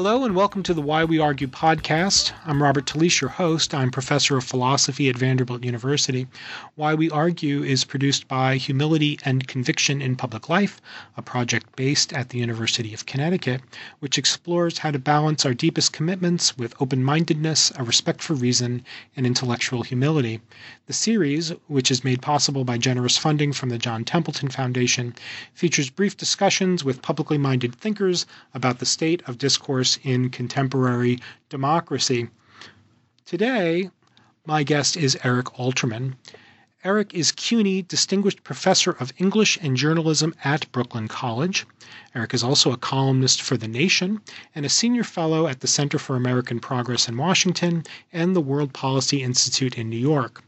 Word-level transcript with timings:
Hello 0.00 0.24
and 0.24 0.34
welcome 0.34 0.62
to 0.62 0.72
the 0.72 0.80
Why 0.80 1.04
We 1.04 1.18
Argue 1.18 1.46
podcast. 1.46 2.32
I'm 2.46 2.62
Robert 2.62 2.86
Talisse, 2.86 3.20
your 3.20 3.28
host. 3.28 3.74
I'm 3.74 3.90
professor 3.90 4.38
of 4.38 4.44
philosophy 4.44 5.10
at 5.10 5.18
Vanderbilt 5.18 5.62
University. 5.62 6.26
Why 6.74 6.94
We 6.94 7.10
Argue 7.10 7.62
is 7.62 7.84
produced 7.84 8.26
by 8.26 8.56
Humility 8.56 9.18
and 9.26 9.46
Conviction 9.46 10.00
in 10.00 10.16
Public 10.16 10.48
Life, 10.48 10.80
a 11.18 11.22
project 11.22 11.76
based 11.76 12.14
at 12.14 12.30
the 12.30 12.38
University 12.38 12.94
of 12.94 13.04
Connecticut, 13.04 13.60
which 13.98 14.16
explores 14.16 14.78
how 14.78 14.90
to 14.90 14.98
balance 14.98 15.44
our 15.44 15.52
deepest 15.52 15.92
commitments 15.92 16.56
with 16.56 16.74
open 16.80 17.04
mindedness, 17.04 17.70
a 17.76 17.84
respect 17.84 18.22
for 18.22 18.32
reason, 18.32 18.82
and 19.18 19.26
intellectual 19.26 19.82
humility. 19.82 20.40
The 20.86 20.94
series, 20.94 21.52
which 21.66 21.90
is 21.90 22.04
made 22.04 22.22
possible 22.22 22.64
by 22.64 22.78
generous 22.78 23.18
funding 23.18 23.52
from 23.52 23.68
the 23.68 23.76
John 23.76 24.04
Templeton 24.04 24.48
Foundation, 24.48 25.14
features 25.52 25.90
brief 25.90 26.16
discussions 26.16 26.82
with 26.82 27.02
publicly 27.02 27.36
minded 27.36 27.74
thinkers 27.74 28.24
about 28.54 28.78
the 28.78 28.86
state 28.86 29.22
of 29.26 29.36
discourse 29.36 29.89
in 30.04 30.30
contemporary 30.30 31.18
democracy. 31.48 32.28
Today, 33.24 33.90
my 34.46 34.62
guest 34.62 34.96
is 34.96 35.18
Eric 35.22 35.46
Alterman. 35.58 36.14
Eric 36.82 37.12
is 37.12 37.30
CUNY 37.30 37.82
Distinguished 37.82 38.42
Professor 38.42 38.92
of 38.92 39.12
English 39.18 39.58
and 39.60 39.76
Journalism 39.76 40.34
at 40.42 40.72
Brooklyn 40.72 41.08
College. 41.08 41.66
Eric 42.14 42.32
is 42.32 42.42
also 42.42 42.72
a 42.72 42.78
columnist 42.78 43.42
for 43.42 43.58
The 43.58 43.68
Nation 43.68 44.22
and 44.54 44.64
a 44.64 44.70
senior 44.70 45.04
fellow 45.04 45.46
at 45.46 45.60
the 45.60 45.66
Center 45.66 45.98
for 45.98 46.16
American 46.16 46.58
Progress 46.58 47.06
in 47.06 47.18
Washington 47.18 47.84
and 48.14 48.34
the 48.34 48.40
World 48.40 48.72
Policy 48.72 49.22
Institute 49.22 49.76
in 49.76 49.90
New 49.90 49.98
York. 49.98 50.42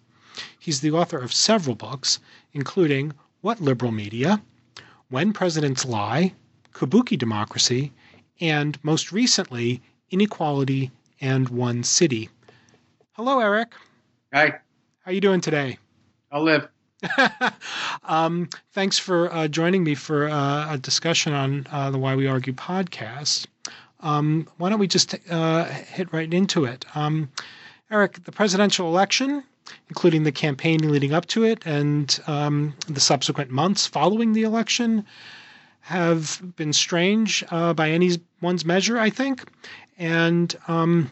He's 0.59 0.81
the 0.81 0.93
author 0.93 1.19
of 1.19 1.35
several 1.35 1.77
books, 1.77 2.19
including 2.55 3.13
What 3.43 3.61
Liberal 3.61 3.93
Media, 3.93 4.41
When 5.11 5.35
Presidents 5.35 5.85
Lie, 5.85 6.33
Kabuki 6.73 7.19
Democracy, 7.19 7.93
and 8.41 8.79
most 8.83 9.13
recently, 9.13 9.83
Inequality 10.11 10.91
and 11.21 11.49
One 11.49 11.85
City. 11.85 12.29
Hello, 13.13 13.41
Eric. 13.41 13.75
Hi. 14.33 14.47
How 14.47 15.11
are 15.11 15.13
you 15.13 15.21
doing 15.21 15.41
today? 15.41 15.79
I'll 16.31 16.43
live. 16.43 16.69
um, 18.05 18.49
thanks 18.73 18.99
for 18.99 19.33
uh, 19.33 19.49
joining 19.49 19.85
me 19.85 19.95
for 19.95 20.29
uh, 20.29 20.75
a 20.75 20.79
discussion 20.79 21.33
on 21.33 21.67
uh, 21.71 21.91
the 21.91 21.99
Why 21.99 22.15
We 22.15 22.27
Argue 22.27 22.53
podcast. 22.53 23.47
Um, 24.01 24.49
why 24.59 24.69
don't 24.69 24.79
we 24.79 24.89
just 24.89 25.15
uh, 25.31 25.65
hit 25.65 26.13
right 26.13 26.33
into 26.33 26.65
it? 26.65 26.85
Um, 26.95 27.31
Eric, 27.91 28.25
the 28.25 28.33
presidential 28.33 28.89
election, 28.89 29.45
including 29.89 30.25
the 30.25 30.33
campaign 30.33 30.91
leading 30.91 31.13
up 31.13 31.27
to 31.27 31.45
it 31.45 31.65
and 31.67 32.19
um, 32.27 32.75
the 32.89 33.01
subsequent 33.01 33.51
months 33.51 33.87
following 33.87 34.33
the 34.33 34.43
election, 34.43 35.05
have 35.83 36.41
been 36.57 36.73
strange 36.73 37.45
uh, 37.51 37.75
by 37.75 37.91
anyone's 37.91 38.65
measure, 38.65 38.99
I 38.99 39.11
think. 39.11 39.45
And 39.99 40.55
um, 40.69 41.11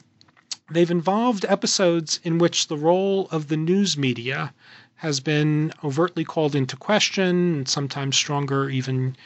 they've 0.71 0.91
involved 0.91 1.45
episodes 1.49 2.21
in 2.23 2.39
which 2.39 2.69
the 2.69 2.77
role 2.77 3.29
of 3.31 3.49
the 3.49 3.57
news 3.57 3.97
media 3.97 4.55
has 4.95 5.19
been 5.19 5.73
overtly 5.83 6.25
called 6.25 6.55
into 6.55 6.77
question, 6.77 7.55
and 7.55 7.69
sometimes 7.69 8.17
stronger, 8.17 8.71
even 8.71 9.17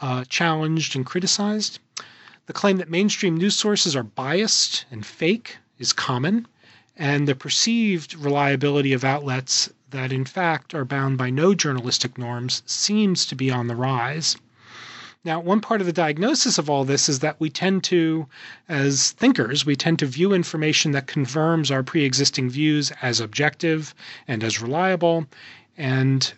uh, 0.00 0.24
challenged 0.28 0.96
and 0.96 1.06
criticized. 1.06 1.78
The 2.46 2.52
claim 2.52 2.78
that 2.78 2.90
mainstream 2.90 3.36
news 3.36 3.54
sources 3.54 3.94
are 3.94 4.02
biased 4.02 4.84
and 4.90 5.04
fake 5.04 5.58
is 5.78 5.92
common, 5.92 6.46
and 6.96 7.28
the 7.28 7.34
perceived 7.34 8.14
reliability 8.14 8.92
of 8.92 9.04
outlets 9.04 9.70
that, 9.90 10.12
in 10.12 10.24
fact, 10.24 10.74
are 10.74 10.84
bound 10.84 11.18
by 11.18 11.30
no 11.30 11.54
journalistic 11.54 12.18
norms 12.18 12.62
seems 12.66 13.26
to 13.26 13.36
be 13.36 13.50
on 13.50 13.68
the 13.68 13.76
rise. 13.76 14.36
Now, 15.24 15.40
one 15.40 15.60
part 15.60 15.80
of 15.80 15.86
the 15.86 15.92
diagnosis 15.92 16.58
of 16.58 16.70
all 16.70 16.84
this 16.84 17.08
is 17.08 17.18
that 17.18 17.40
we 17.40 17.50
tend 17.50 17.82
to, 17.84 18.28
as 18.68 19.10
thinkers, 19.10 19.66
we 19.66 19.74
tend 19.74 19.98
to 19.98 20.06
view 20.06 20.32
information 20.32 20.92
that 20.92 21.08
confirms 21.08 21.72
our 21.72 21.82
pre 21.82 22.04
existing 22.04 22.50
views 22.50 22.92
as 23.02 23.18
objective 23.18 23.94
and 24.28 24.44
as 24.44 24.62
reliable. 24.62 25.26
And 25.76 26.32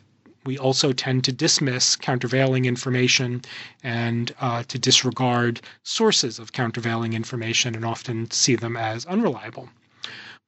we 0.47 0.57
also 0.57 0.93
tend 0.93 1.25
to 1.25 1.33
dismiss 1.33 1.95
countervailing 1.95 2.65
information 2.65 3.43
and 3.83 4.35
uh, 4.41 4.63
to 4.69 4.79
disregard 4.79 5.61
sources 5.83 6.39
of 6.39 6.53
countervailing 6.53 7.13
information 7.13 7.75
and 7.75 7.85
often 7.85 8.31
see 8.31 8.57
them 8.57 8.79
as 8.79 9.05
unreliable. 9.05 9.69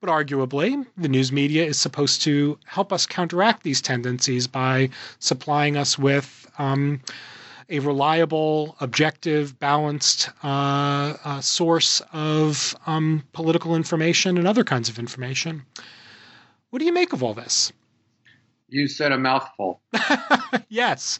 But 0.01 0.09
arguably, 0.09 0.87
the 0.97 1.09
news 1.09 1.31
media 1.31 1.65
is 1.67 1.79
supposed 1.79 2.23
to 2.23 2.59
help 2.65 2.93
us 2.93 3.05
counteract 3.05 3.63
these 3.63 3.83
tendencies 3.83 4.47
by 4.47 4.89
supplying 5.19 5.77
us 5.77 5.99
with 5.99 6.51
um, 6.59 7.01
a 7.73 7.79
reliable, 7.79 8.77
objective, 8.81 9.59
balanced 9.59 10.29
uh, 10.45 11.17
uh, 11.25 11.41
source 11.41 12.03
of 12.13 12.77
um, 12.87 13.25
political 13.33 13.75
information 13.75 14.37
and 14.37 14.47
other 14.47 14.63
kinds 14.63 14.91
of 14.91 14.99
information. 14.99 15.65
What 16.69 16.81
do 16.81 16.85
you 16.85 16.93
make 16.93 17.15
of 17.15 17.23
all 17.23 17.33
this? 17.33 17.73
You 18.69 18.89
said 18.89 19.11
a 19.11 19.19
mouthful. 19.19 19.81
yes. 20.69 21.19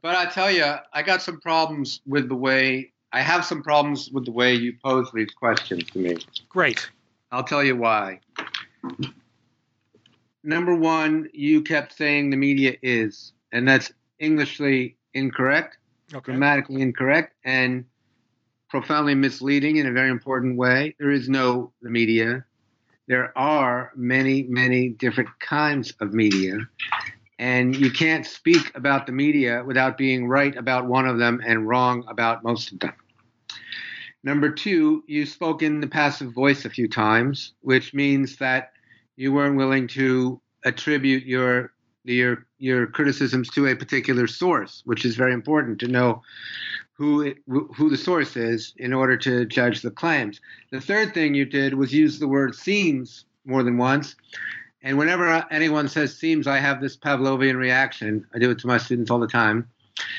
But 0.00 0.14
I 0.14 0.26
tell 0.26 0.50
you, 0.50 0.74
I 0.92 1.02
got 1.02 1.22
some 1.22 1.40
problems 1.40 2.00
with 2.06 2.28
the 2.28 2.36
way, 2.36 2.92
I 3.12 3.20
have 3.20 3.44
some 3.44 3.60
problems 3.60 4.10
with 4.12 4.26
the 4.26 4.32
way 4.32 4.54
you 4.54 4.74
pose 4.84 5.10
these 5.12 5.32
questions 5.32 5.90
to 5.90 5.98
me. 5.98 6.18
Great. 6.48 6.88
I'll 7.32 7.42
tell 7.42 7.64
you 7.64 7.74
why. 7.74 8.20
Number 10.44 10.76
one, 10.76 11.28
you 11.32 11.62
kept 11.62 11.96
saying 11.96 12.30
the 12.30 12.36
media 12.36 12.76
is, 12.80 13.32
and 13.50 13.66
that's 13.66 13.90
Englishly 14.20 14.96
incorrect, 15.14 15.78
okay. 16.12 16.32
grammatically 16.32 16.82
incorrect, 16.82 17.34
and 17.44 17.84
profoundly 18.68 19.14
misleading 19.14 19.76
in 19.76 19.86
a 19.86 19.92
very 19.92 20.10
important 20.10 20.56
way. 20.56 20.94
There 20.98 21.10
is 21.10 21.28
no 21.28 21.72
the 21.82 21.90
media. 21.90 22.44
There 23.06 23.36
are 23.36 23.92
many, 23.94 24.44
many 24.44 24.88
different 24.88 25.30
kinds 25.40 25.92
of 26.00 26.14
media. 26.14 26.58
And 27.38 27.76
you 27.76 27.90
can't 27.90 28.24
speak 28.24 28.72
about 28.74 29.06
the 29.06 29.12
media 29.12 29.62
without 29.64 29.98
being 29.98 30.26
right 30.26 30.56
about 30.56 30.86
one 30.86 31.06
of 31.06 31.18
them 31.18 31.42
and 31.44 31.68
wrong 31.68 32.04
about 32.08 32.42
most 32.42 32.72
of 32.72 32.80
them. 32.80 32.94
Number 34.22 34.50
two, 34.50 35.04
you 35.06 35.26
spoke 35.26 35.62
in 35.62 35.80
the 35.80 35.86
passive 35.86 36.32
voice 36.32 36.64
a 36.64 36.70
few 36.70 36.88
times, 36.88 37.52
which 37.60 37.92
means 37.92 38.36
that 38.36 38.72
you 39.16 39.32
weren't 39.32 39.56
willing 39.56 39.86
to 39.88 40.40
attribute 40.64 41.24
your 41.24 41.73
your 42.04 42.46
your 42.58 42.86
criticisms 42.86 43.50
to 43.50 43.66
a 43.66 43.74
particular 43.74 44.26
source, 44.26 44.82
which 44.84 45.04
is 45.04 45.16
very 45.16 45.32
important 45.32 45.78
to 45.80 45.88
know 45.88 46.22
who 46.92 47.22
it, 47.22 47.38
who 47.48 47.90
the 47.90 47.96
source 47.96 48.36
is 48.36 48.72
in 48.76 48.92
order 48.92 49.16
to 49.16 49.44
judge 49.46 49.82
the 49.82 49.90
claims. 49.90 50.40
The 50.70 50.80
third 50.80 51.14
thing 51.14 51.34
you 51.34 51.44
did 51.44 51.74
was 51.74 51.92
use 51.92 52.18
the 52.18 52.28
word 52.28 52.54
seems 52.54 53.24
more 53.44 53.62
than 53.62 53.78
once. 53.78 54.14
And 54.82 54.98
whenever 54.98 55.44
anyone 55.50 55.88
says 55.88 56.16
seems, 56.16 56.46
I 56.46 56.58
have 56.58 56.80
this 56.80 56.96
Pavlovian 56.96 57.56
reaction. 57.56 58.26
I 58.34 58.38
do 58.38 58.50
it 58.50 58.58
to 58.60 58.66
my 58.66 58.78
students 58.78 59.10
all 59.10 59.18
the 59.18 59.26
time. 59.26 59.68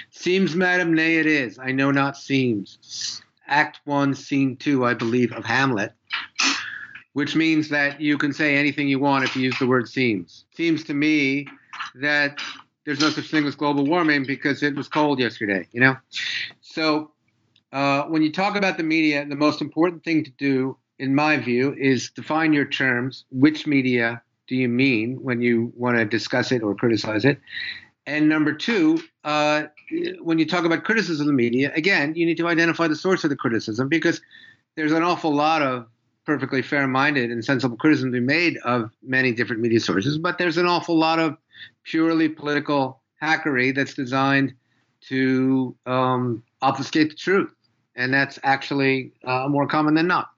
Seems, 0.09 0.55
madam, 0.55 0.93
nay, 0.93 1.17
it 1.17 1.27
is. 1.27 1.59
I 1.59 1.71
know 1.71 1.91
not 1.91 2.17
seems. 2.17 3.21
Act 3.47 3.79
one, 3.85 4.15
scene 4.15 4.57
two, 4.57 4.83
I 4.83 4.95
believe, 4.95 5.31
of 5.33 5.45
Hamlet 5.45 5.93
which 7.15 7.33
means 7.33 7.69
that 7.69 8.01
you 8.01 8.17
can 8.17 8.33
say 8.33 8.57
anything 8.57 8.89
you 8.89 8.99
want 8.99 9.23
if 9.23 9.37
you 9.37 9.41
use 9.41 9.57
the 9.57 9.65
word 9.65 9.87
seems. 9.87 10.43
Seems 10.53 10.83
to 10.83 10.93
me 10.93 11.47
that 12.01 12.39
there's 12.85 12.99
no 12.99 13.09
such 13.09 13.29
thing 13.29 13.45
as 13.45 13.55
global 13.55 13.85
warming 13.85 14.25
because 14.25 14.61
it 14.61 14.75
was 14.75 14.87
cold 14.87 15.19
yesterday, 15.19 15.67
you 15.71 15.81
know? 15.81 15.95
So 16.61 17.11
uh, 17.71 18.03
when 18.03 18.21
you 18.21 18.31
talk 18.31 18.55
about 18.55 18.77
the 18.77 18.83
media, 18.83 19.25
the 19.25 19.35
most 19.35 19.61
important 19.61 20.03
thing 20.03 20.23
to 20.23 20.31
do, 20.31 20.77
in 20.99 21.15
my 21.15 21.37
view, 21.37 21.75
is 21.77 22.11
define 22.11 22.53
your 22.53 22.65
terms. 22.65 23.25
Which 23.31 23.65
media 23.65 24.21
do 24.47 24.55
you 24.55 24.69
mean 24.69 25.17
when 25.21 25.41
you 25.41 25.73
want 25.75 25.97
to 25.97 26.05
discuss 26.05 26.51
it 26.51 26.61
or 26.61 26.75
criticize 26.75 27.25
it? 27.25 27.39
And 28.05 28.29
number 28.29 28.53
two, 28.53 28.99
uh, 29.23 29.63
when 30.21 30.37
you 30.37 30.45
talk 30.45 30.63
about 30.63 30.83
criticism 30.83 31.23
of 31.23 31.27
the 31.27 31.33
media, 31.33 31.71
again, 31.75 32.13
you 32.15 32.25
need 32.25 32.37
to 32.37 32.47
identify 32.47 32.87
the 32.87 32.95
source 32.95 33.23
of 33.23 33.31
the 33.31 33.35
criticism 33.35 33.89
because 33.89 34.21
there's 34.75 34.91
an 34.91 35.01
awful 35.01 35.33
lot 35.33 35.63
of 35.63 35.87
perfectly 36.25 36.61
fair 36.61 36.87
minded 36.87 37.31
and 37.31 37.43
sensible 37.43 37.77
criticism 37.77 38.11
to 38.11 38.19
be 38.19 38.25
made 38.25 38.57
of 38.57 38.91
many 39.03 39.31
different 39.31 39.61
media 39.61 39.79
sources, 39.79 40.17
but 40.17 40.37
there's 40.37 40.57
an 40.57 40.65
awful 40.65 40.97
lot 40.97 41.19
of 41.19 41.37
purely 41.83 42.29
political 42.29 43.01
hackery 43.21 43.73
that's 43.73 43.93
designed 43.93 44.53
to 45.01 45.75
um, 45.85 46.43
obfuscate 46.61 47.09
the 47.09 47.15
truth. 47.15 47.51
And 47.95 48.13
that's 48.13 48.39
actually 48.43 49.13
uh, 49.23 49.47
more 49.47 49.67
common 49.67 49.93
than 49.93 50.07
not. 50.07 50.29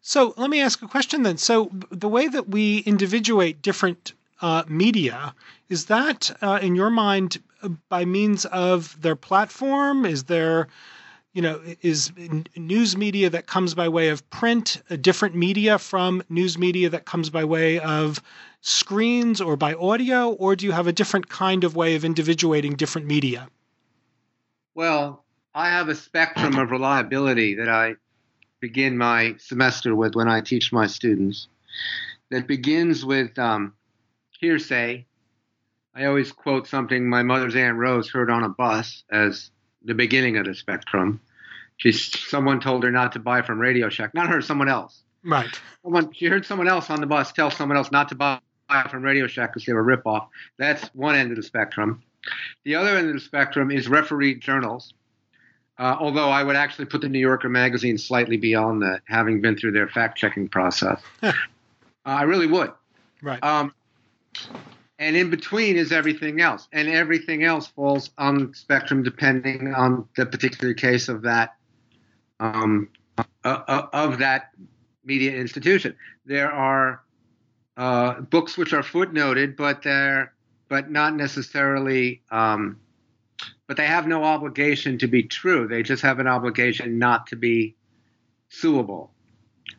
So 0.00 0.34
let 0.36 0.50
me 0.50 0.60
ask 0.60 0.82
a 0.82 0.88
question 0.88 1.22
then. 1.22 1.38
So 1.38 1.70
the 1.90 2.08
way 2.08 2.28
that 2.28 2.48
we 2.48 2.78
individuate 2.78 3.62
different 3.62 4.12
uh, 4.40 4.64
media 4.68 5.34
is 5.68 5.86
that, 5.86 6.30
uh, 6.42 6.58
in 6.60 6.74
your 6.74 6.90
mind, 6.90 7.40
by 7.88 8.04
means 8.04 8.44
of 8.46 9.00
their 9.00 9.16
platform? 9.16 10.04
Is 10.04 10.24
there 10.24 10.68
you 11.32 11.40
know, 11.40 11.60
is 11.80 12.12
news 12.56 12.96
media 12.96 13.30
that 13.30 13.46
comes 13.46 13.74
by 13.74 13.88
way 13.88 14.08
of 14.08 14.28
print 14.28 14.82
a 14.90 14.98
different 14.98 15.34
media 15.34 15.78
from 15.78 16.22
news 16.28 16.58
media 16.58 16.90
that 16.90 17.06
comes 17.06 17.30
by 17.30 17.44
way 17.44 17.78
of 17.80 18.20
screens 18.62 19.40
or 19.40 19.56
by 19.56 19.74
audio, 19.74 20.30
or 20.30 20.56
do 20.56 20.64
you 20.64 20.72
have 20.72 20.86
a 20.86 20.92
different 20.92 21.28
kind 21.28 21.64
of 21.64 21.76
way 21.76 21.96
of 21.96 22.04
individuating 22.04 22.76
different 22.76 23.06
media? 23.06 23.48
Well, 24.74 25.24
I 25.54 25.68
have 25.68 25.88
a 25.88 25.94
spectrum 25.94 26.56
of 26.58 26.70
reliability 26.70 27.56
that 27.56 27.68
I 27.68 27.96
begin 28.60 28.96
my 28.96 29.34
semester 29.38 29.94
with 29.94 30.14
when 30.14 30.28
I 30.28 30.40
teach 30.40 30.72
my 30.72 30.86
students. 30.86 31.48
That 32.30 32.46
begins 32.46 33.04
with 33.04 33.38
um, 33.38 33.74
hearsay. 34.40 35.04
I 35.94 36.04
always 36.06 36.32
quote 36.32 36.66
something 36.66 37.06
my 37.06 37.22
mother's 37.22 37.56
Aunt 37.56 37.76
Rose 37.76 38.08
heard 38.08 38.30
on 38.30 38.44
a 38.44 38.48
bus 38.48 39.02
as 39.10 39.50
the 39.84 39.94
beginning 39.94 40.38
of 40.38 40.46
the 40.46 40.54
spectrum. 40.54 41.20
She, 41.76 41.92
someone 41.92 42.60
told 42.60 42.84
her 42.84 42.90
not 42.90 43.12
to 43.12 43.18
buy 43.18 43.42
from 43.42 43.58
Radio 43.58 43.90
Shack, 43.90 44.14
not 44.14 44.28
her, 44.28 44.40
someone 44.40 44.68
else. 44.68 45.02
Right. 45.24 45.50
Someone, 45.82 46.12
she 46.12 46.26
heard 46.26 46.46
someone 46.46 46.68
else 46.68 46.88
on 46.88 47.00
the 47.00 47.06
bus 47.06 47.32
tell 47.32 47.50
someone 47.50 47.76
else 47.76 47.90
not 47.90 48.08
to 48.10 48.14
buy 48.14 48.38
from 48.90 49.02
Radio 49.02 49.26
Shack 49.26 49.50
because 49.50 49.66
they 49.66 49.72
were 49.72 49.92
a 49.92 49.96
ripoff. 49.96 50.28
That's 50.58 50.86
one 50.94 51.14
end 51.14 51.30
of 51.30 51.36
the 51.36 51.42
spectrum. 51.42 52.02
The 52.64 52.74
other 52.76 52.96
end 52.96 53.08
of 53.08 53.14
the 53.14 53.20
spectrum 53.20 53.70
is 53.70 53.88
refereed 53.88 54.40
journals. 54.40 54.94
Uh, 55.78 55.96
although 55.98 56.28
I 56.28 56.42
would 56.42 56.54
actually 56.54 56.84
put 56.84 57.00
the 57.00 57.08
New 57.08 57.18
Yorker 57.18 57.48
magazine 57.48 57.98
slightly 57.98 58.36
beyond 58.36 58.82
that, 58.82 59.00
having 59.06 59.40
been 59.40 59.56
through 59.56 59.72
their 59.72 59.88
fact 59.88 60.18
checking 60.18 60.48
process. 60.48 61.00
uh, 61.22 61.32
I 62.04 62.22
really 62.22 62.46
would. 62.46 62.72
Right. 63.22 63.42
Um, 63.42 63.74
and 64.98 65.16
in 65.16 65.30
between 65.30 65.76
is 65.76 65.90
everything 65.90 66.40
else, 66.40 66.68
and 66.72 66.88
everything 66.88 67.42
else 67.42 67.66
falls 67.66 68.10
on 68.18 68.50
the 68.50 68.54
spectrum 68.54 69.02
depending 69.02 69.74
on 69.74 70.08
the 70.16 70.26
particular 70.26 70.74
case 70.74 71.08
of 71.08 71.22
that 71.22 71.56
um, 72.38 72.88
uh, 73.18 73.24
uh 73.44 73.86
of 73.92 74.18
that 74.18 74.50
media 75.04 75.32
institution. 75.32 75.96
There 76.24 76.52
are 76.52 77.02
uh, 77.76 78.20
books 78.20 78.56
which 78.56 78.72
are 78.72 78.82
footnoted, 78.82 79.56
but 79.56 79.82
they're 79.82 80.32
but 80.68 80.90
not 80.90 81.14
necessarily. 81.16 82.22
Um, 82.30 82.78
but 83.66 83.76
they 83.76 83.86
have 83.86 84.06
no 84.06 84.24
obligation 84.24 84.98
to 84.98 85.06
be 85.06 85.22
true. 85.22 85.66
They 85.66 85.82
just 85.82 86.02
have 86.02 86.18
an 86.18 86.26
obligation 86.26 86.98
not 86.98 87.26
to 87.28 87.36
be 87.36 87.74
suable. 88.48 89.12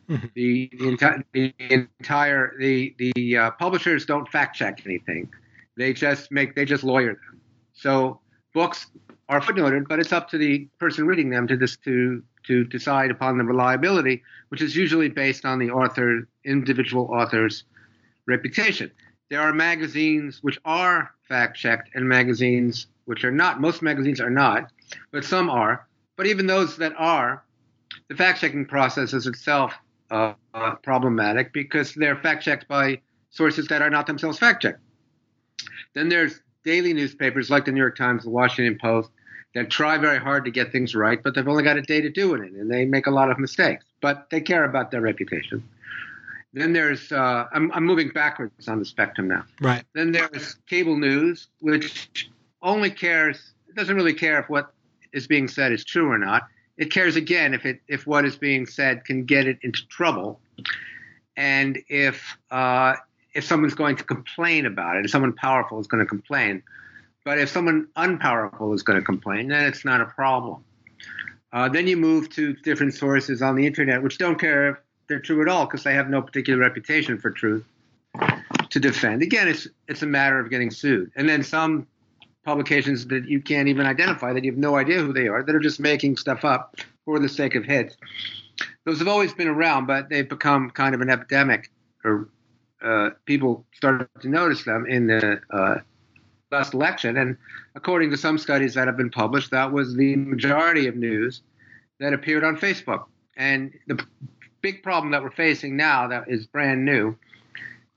Mm-hmm. 0.08 0.26
The, 0.34 0.70
the, 0.72 0.84
enti- 0.84 1.24
the, 1.32 1.54
entire 1.70 2.58
the 2.58 2.94
the 2.98 3.36
uh, 3.36 3.50
publishers 3.52 4.04
don't 4.04 4.28
fact 4.28 4.56
check 4.56 4.82
anything. 4.84 5.30
They 5.76 5.92
just 5.92 6.30
make 6.30 6.54
they 6.54 6.64
just 6.64 6.84
lawyer 6.84 7.14
them. 7.14 7.40
So 7.72 8.20
books 8.52 8.86
are 9.28 9.40
footnoted, 9.40 9.88
but 9.88 10.00
it's 10.00 10.12
up 10.12 10.28
to 10.30 10.38
the 10.38 10.68
person 10.78 11.06
reading 11.06 11.30
them 11.30 11.46
to 11.48 11.56
this 11.56 11.76
to 11.78 12.22
to 12.46 12.64
decide 12.64 13.10
upon 13.10 13.38
the 13.38 13.44
reliability, 13.44 14.22
which 14.48 14.60
is 14.60 14.76
usually 14.76 15.08
based 15.08 15.44
on 15.44 15.58
the 15.58 15.70
author 15.70 16.28
individual 16.44 17.06
author's 17.12 17.64
reputation. 18.26 18.90
There 19.30 19.40
are 19.40 19.52
magazines 19.52 20.42
which 20.42 20.58
are 20.64 21.12
fact 21.28 21.56
checked 21.56 21.90
and 21.94 22.08
magazines 22.08 22.86
which 23.06 23.24
are 23.24 23.30
not. 23.30 23.60
Most 23.60 23.82
magazines 23.82 24.20
are 24.20 24.30
not, 24.30 24.70
but 25.10 25.24
some 25.24 25.50
are. 25.50 25.86
But 26.16 26.26
even 26.26 26.46
those 26.46 26.76
that 26.76 26.92
are, 26.96 27.44
the 28.08 28.14
fact 28.14 28.40
checking 28.40 28.66
process 28.66 29.12
is 29.12 29.26
itself 29.26 29.74
uh, 30.10 30.34
uh, 30.52 30.76
problematic 30.76 31.52
because 31.52 31.94
they're 31.94 32.16
fact 32.16 32.44
checked 32.44 32.68
by 32.68 33.00
sources 33.30 33.66
that 33.68 33.82
are 33.82 33.90
not 33.90 34.06
themselves 34.06 34.38
fact 34.38 34.62
checked. 34.62 34.80
Then 35.94 36.08
there's 36.08 36.40
daily 36.64 36.92
newspapers 36.92 37.50
like 37.50 37.64
the 37.64 37.72
New 37.72 37.80
York 37.80 37.96
Times, 37.96 38.24
the 38.24 38.30
Washington 38.30 38.78
Post, 38.80 39.10
that 39.54 39.70
try 39.70 39.96
very 39.98 40.18
hard 40.18 40.44
to 40.44 40.50
get 40.50 40.72
things 40.72 40.94
right, 40.94 41.22
but 41.22 41.34
they've 41.34 41.46
only 41.46 41.62
got 41.62 41.76
a 41.76 41.82
day 41.82 42.00
to 42.00 42.10
do 42.10 42.34
it 42.34 42.40
in, 42.40 42.58
and 42.58 42.70
they 42.70 42.84
make 42.84 43.06
a 43.06 43.10
lot 43.10 43.30
of 43.30 43.38
mistakes. 43.38 43.84
But 44.00 44.28
they 44.30 44.40
care 44.40 44.64
about 44.64 44.90
their 44.90 45.00
reputation. 45.00 45.62
Then 46.54 46.72
there's 46.72 47.10
uh, 47.10 47.46
I'm, 47.52 47.70
I'm 47.72 47.84
moving 47.84 48.10
backwards 48.10 48.68
on 48.68 48.78
the 48.78 48.84
spectrum 48.84 49.26
now. 49.26 49.44
Right. 49.60 49.84
Then 49.92 50.12
there's 50.12 50.54
cable 50.68 50.96
news, 50.96 51.48
which 51.60 52.30
only 52.62 52.90
cares. 52.90 53.54
It 53.68 53.74
doesn't 53.74 53.96
really 53.96 54.14
care 54.14 54.38
if 54.38 54.48
what 54.48 54.72
is 55.12 55.26
being 55.26 55.48
said 55.48 55.72
is 55.72 55.84
true 55.84 56.08
or 56.10 56.16
not. 56.16 56.44
It 56.76 56.92
cares 56.92 57.16
again 57.16 57.54
if 57.54 57.66
it 57.66 57.80
if 57.88 58.06
what 58.06 58.24
is 58.24 58.36
being 58.36 58.66
said 58.66 59.04
can 59.04 59.24
get 59.24 59.48
it 59.48 59.58
into 59.62 59.84
trouble, 59.88 60.40
and 61.36 61.78
if 61.88 62.38
uh, 62.52 62.94
if 63.34 63.44
someone's 63.44 63.74
going 63.74 63.96
to 63.96 64.04
complain 64.04 64.64
about 64.64 64.96
it, 64.96 65.04
if 65.04 65.10
someone 65.10 65.32
powerful 65.32 65.80
is 65.80 65.88
going 65.88 66.04
to 66.04 66.08
complain. 66.08 66.62
But 67.24 67.38
if 67.38 67.48
someone 67.48 67.88
unpowerful 67.96 68.74
is 68.74 68.82
going 68.82 69.00
to 69.00 69.04
complain, 69.04 69.48
then 69.48 69.64
it's 69.64 69.84
not 69.84 70.00
a 70.00 70.04
problem. 70.04 70.62
Uh, 71.52 71.68
then 71.68 71.86
you 71.86 71.96
move 71.96 72.28
to 72.30 72.52
different 72.52 72.94
sources 72.94 73.40
on 73.40 73.56
the 73.56 73.66
internet, 73.66 74.02
which 74.02 74.18
don't 74.18 74.38
care 74.38 74.70
if 74.70 74.76
they're 75.08 75.20
true 75.20 75.42
at 75.42 75.48
all 75.48 75.66
because 75.66 75.82
they 75.82 75.94
have 75.94 76.08
no 76.08 76.22
particular 76.22 76.58
reputation 76.58 77.18
for 77.18 77.30
truth 77.30 77.64
to 78.70 78.80
defend. 78.80 79.22
Again, 79.22 79.48
it's 79.48 79.68
it's 79.88 80.02
a 80.02 80.06
matter 80.06 80.38
of 80.38 80.50
getting 80.50 80.70
sued. 80.70 81.10
And 81.16 81.28
then 81.28 81.42
some 81.42 81.86
publications 82.44 83.06
that 83.06 83.26
you 83.26 83.40
can't 83.40 83.68
even 83.68 83.86
identify, 83.86 84.32
that 84.32 84.44
you 84.44 84.52
have 84.52 84.58
no 84.58 84.76
idea 84.76 85.00
who 85.00 85.12
they 85.12 85.28
are, 85.28 85.42
that 85.42 85.54
are 85.54 85.60
just 85.60 85.80
making 85.80 86.16
stuff 86.16 86.44
up 86.44 86.76
for 87.04 87.18
the 87.18 87.28
sake 87.28 87.54
of 87.54 87.64
hits. 87.64 87.96
Those 88.84 88.98
have 88.98 89.08
always 89.08 89.32
been 89.32 89.48
around, 89.48 89.86
but 89.86 90.08
they've 90.10 90.28
become 90.28 90.70
kind 90.70 90.94
of 90.94 91.00
an 91.00 91.08
epidemic, 91.08 91.70
or 92.04 92.28
uh, 92.82 93.10
people 93.24 93.64
started 93.74 94.08
to 94.20 94.28
notice 94.28 94.64
them 94.64 94.86
in 94.86 95.06
the 95.06 95.40
uh, 95.50 95.76
last 96.50 96.74
election. 96.74 97.16
And 97.16 97.36
according 97.74 98.10
to 98.10 98.16
some 98.16 98.36
studies 98.36 98.74
that 98.74 98.86
have 98.86 98.96
been 98.96 99.10
published, 99.10 99.50
that 99.50 99.72
was 99.72 99.94
the 99.94 100.16
majority 100.16 100.86
of 100.86 100.96
news 100.96 101.42
that 101.98 102.12
appeared 102.12 102.44
on 102.44 102.56
Facebook. 102.56 103.04
And 103.36 103.72
the 103.86 104.04
big 104.64 104.82
problem 104.82 105.12
that 105.12 105.22
we're 105.22 105.30
facing 105.30 105.76
now 105.76 106.08
that 106.08 106.24
is 106.26 106.46
brand 106.46 106.86
new 106.86 107.14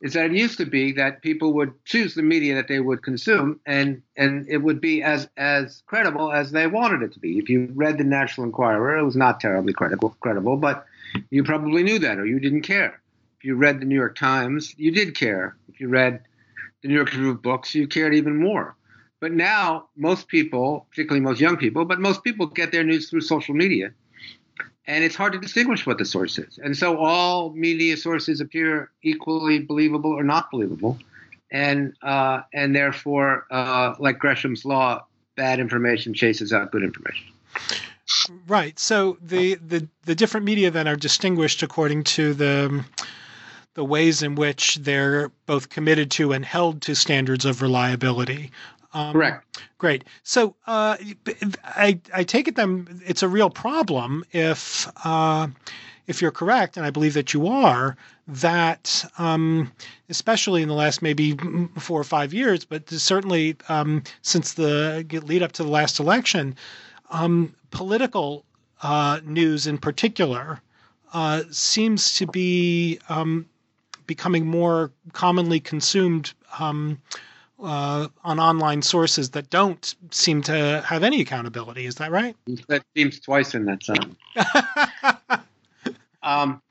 is 0.02 0.12
that 0.14 0.26
it 0.26 0.34
used 0.34 0.58
to 0.58 0.66
be 0.66 0.92
that 0.92 1.22
people 1.22 1.54
would 1.54 1.72
choose 1.86 2.14
the 2.14 2.22
media 2.22 2.54
that 2.56 2.68
they 2.68 2.82
would 2.82 3.02
consume 3.02 3.58
and 3.66 4.02
and 4.18 4.46
it 4.50 4.58
would 4.58 4.82
be 4.82 5.02
as 5.02 5.30
as 5.38 5.82
credible 5.86 6.30
as 6.30 6.52
they 6.52 6.68
wanted 6.68 7.02
it 7.02 7.14
to 7.14 7.20
be. 7.20 7.38
If 7.38 7.48
you 7.48 7.72
read 7.74 7.98
the 7.98 8.04
national 8.04 8.46
enquirer 8.46 8.98
it 8.98 9.06
was 9.06 9.16
not 9.16 9.40
terribly 9.40 9.72
credible 9.72 10.18
credible 10.20 10.58
but 10.58 10.86
you 11.30 11.42
probably 11.42 11.84
knew 11.84 12.00
that 12.00 12.20
or 12.20 12.26
you 12.26 12.38
didn't 12.38 12.64
care. 12.64 13.00
If 13.38 13.46
you 13.46 13.56
read 13.56 13.80
the 13.80 13.86
new 13.86 13.96
york 13.96 14.18
times 14.18 14.76
you 14.78 14.92
did 14.92 15.16
care. 15.16 15.56
If 15.70 15.80
you 15.80 15.88
read 15.88 16.20
the 16.82 16.90
new 16.90 16.96
york 16.96 17.14
review 17.14 17.32
of 17.32 17.42
books 17.42 17.74
you 17.74 17.88
cared 17.88 18.14
even 18.14 18.36
more. 18.36 18.76
But 19.22 19.32
now 19.32 19.88
most 19.96 20.28
people 20.28 20.86
particularly 20.90 21.22
most 21.22 21.40
young 21.40 21.56
people 21.56 21.86
but 21.86 22.02
most 22.02 22.26
people 22.26 22.46
get 22.46 22.74
their 22.74 22.84
news 22.84 23.10
through 23.10 23.22
social 23.22 23.56
media 23.56 23.94
and 24.88 25.04
it's 25.04 25.16
hard 25.16 25.34
to 25.34 25.40
distinguish 25.40 25.86
what 25.86 25.98
the 25.98 26.06
source 26.06 26.40
is. 26.40 26.58
And 26.58 26.76
so 26.76 26.98
all 26.98 27.52
media 27.52 27.98
sources 27.98 28.40
appear 28.40 28.90
equally 29.04 29.60
believable 29.60 30.12
or 30.12 30.24
not 30.24 30.50
believable, 30.50 30.98
and 31.52 31.94
uh, 32.02 32.42
and 32.54 32.76
therefore, 32.76 33.46
uh, 33.52 33.96
like 34.00 34.18
Gresham's 34.20 34.66
law, 34.66 35.06
bad 35.36 35.60
information 35.60 36.14
chases 36.14 36.54
out 36.54 36.72
good 36.72 36.84
information. 36.84 37.28
Right. 38.48 38.80
So 38.80 39.18
the, 39.22 39.56
the 39.56 39.88
the 40.06 40.16
different 40.16 40.46
media 40.46 40.72
then 40.72 40.88
are 40.88 40.96
distinguished 40.96 41.62
according 41.64 42.06
to 42.06 42.34
the 42.34 42.86
the 43.74 43.84
ways 43.84 44.24
in 44.24 44.36
which 44.36 44.76
they're 44.78 45.30
both 45.46 45.70
committed 45.70 46.10
to 46.10 46.32
and 46.32 46.44
held 46.44 46.82
to 46.84 46.96
standards 46.96 47.46
of 47.46 47.62
reliability. 47.62 48.52
Um, 48.98 49.14
Correct. 49.14 49.62
Great. 49.78 50.06
So 50.24 50.56
uh, 50.66 50.98
I, 51.64 52.00
I 52.14 52.24
take 52.24 52.48
it 52.48 52.56
then 52.56 53.02
it's 53.06 53.22
a 53.22 53.28
real 53.28 53.52
problem 53.52 54.24
if 54.32 54.90
uh, 55.06 55.48
if 56.08 56.20
you're 56.22 56.32
correct, 56.32 56.78
and 56.78 56.86
I 56.86 56.90
believe 56.90 57.14
that 57.14 57.34
you 57.34 57.48
are, 57.48 57.96
that 58.28 59.06
um, 59.20 59.72
especially 60.10 60.64
in 60.64 60.68
the 60.68 60.74
last 60.74 61.02
maybe 61.02 61.38
four 61.78 62.00
or 62.00 62.06
five 62.06 62.34
years, 62.34 62.66
but 62.66 62.90
certainly 62.90 63.56
um, 63.70 64.04
since 64.24 64.54
the 64.54 65.06
lead 65.26 65.44
up 65.44 65.52
to 65.54 65.64
the 65.64 65.70
last 65.70 66.00
election, 66.00 66.56
um, 67.12 67.54
political 67.70 68.46
uh, 68.82 69.20
news 69.26 69.68
in 69.68 69.78
particular 69.78 70.60
uh, 71.14 71.44
seems 71.52 72.16
to 72.16 72.26
be 72.26 73.00
um, 73.10 73.46
becoming 74.08 74.48
more 74.48 74.92
commonly 75.14 75.60
consumed 75.60 76.34
um, 76.58 77.00
uh, 77.60 78.08
on 78.24 78.40
online 78.40 78.82
sources 78.82 79.32
that 79.32 79.50
don't 79.50 79.96
seem 80.12 80.42
to 80.44 80.84
have 80.86 81.04
any 81.04 81.22
accountability. 81.22 81.86
Is 81.86 81.96
that 81.96 82.12
right? 82.12 82.36
That 82.68 82.84
seems 82.96 83.20
twice 83.20 83.56
in 83.56 83.66
that 83.66 83.84
sentence. 83.84 84.16
um, 86.24 86.62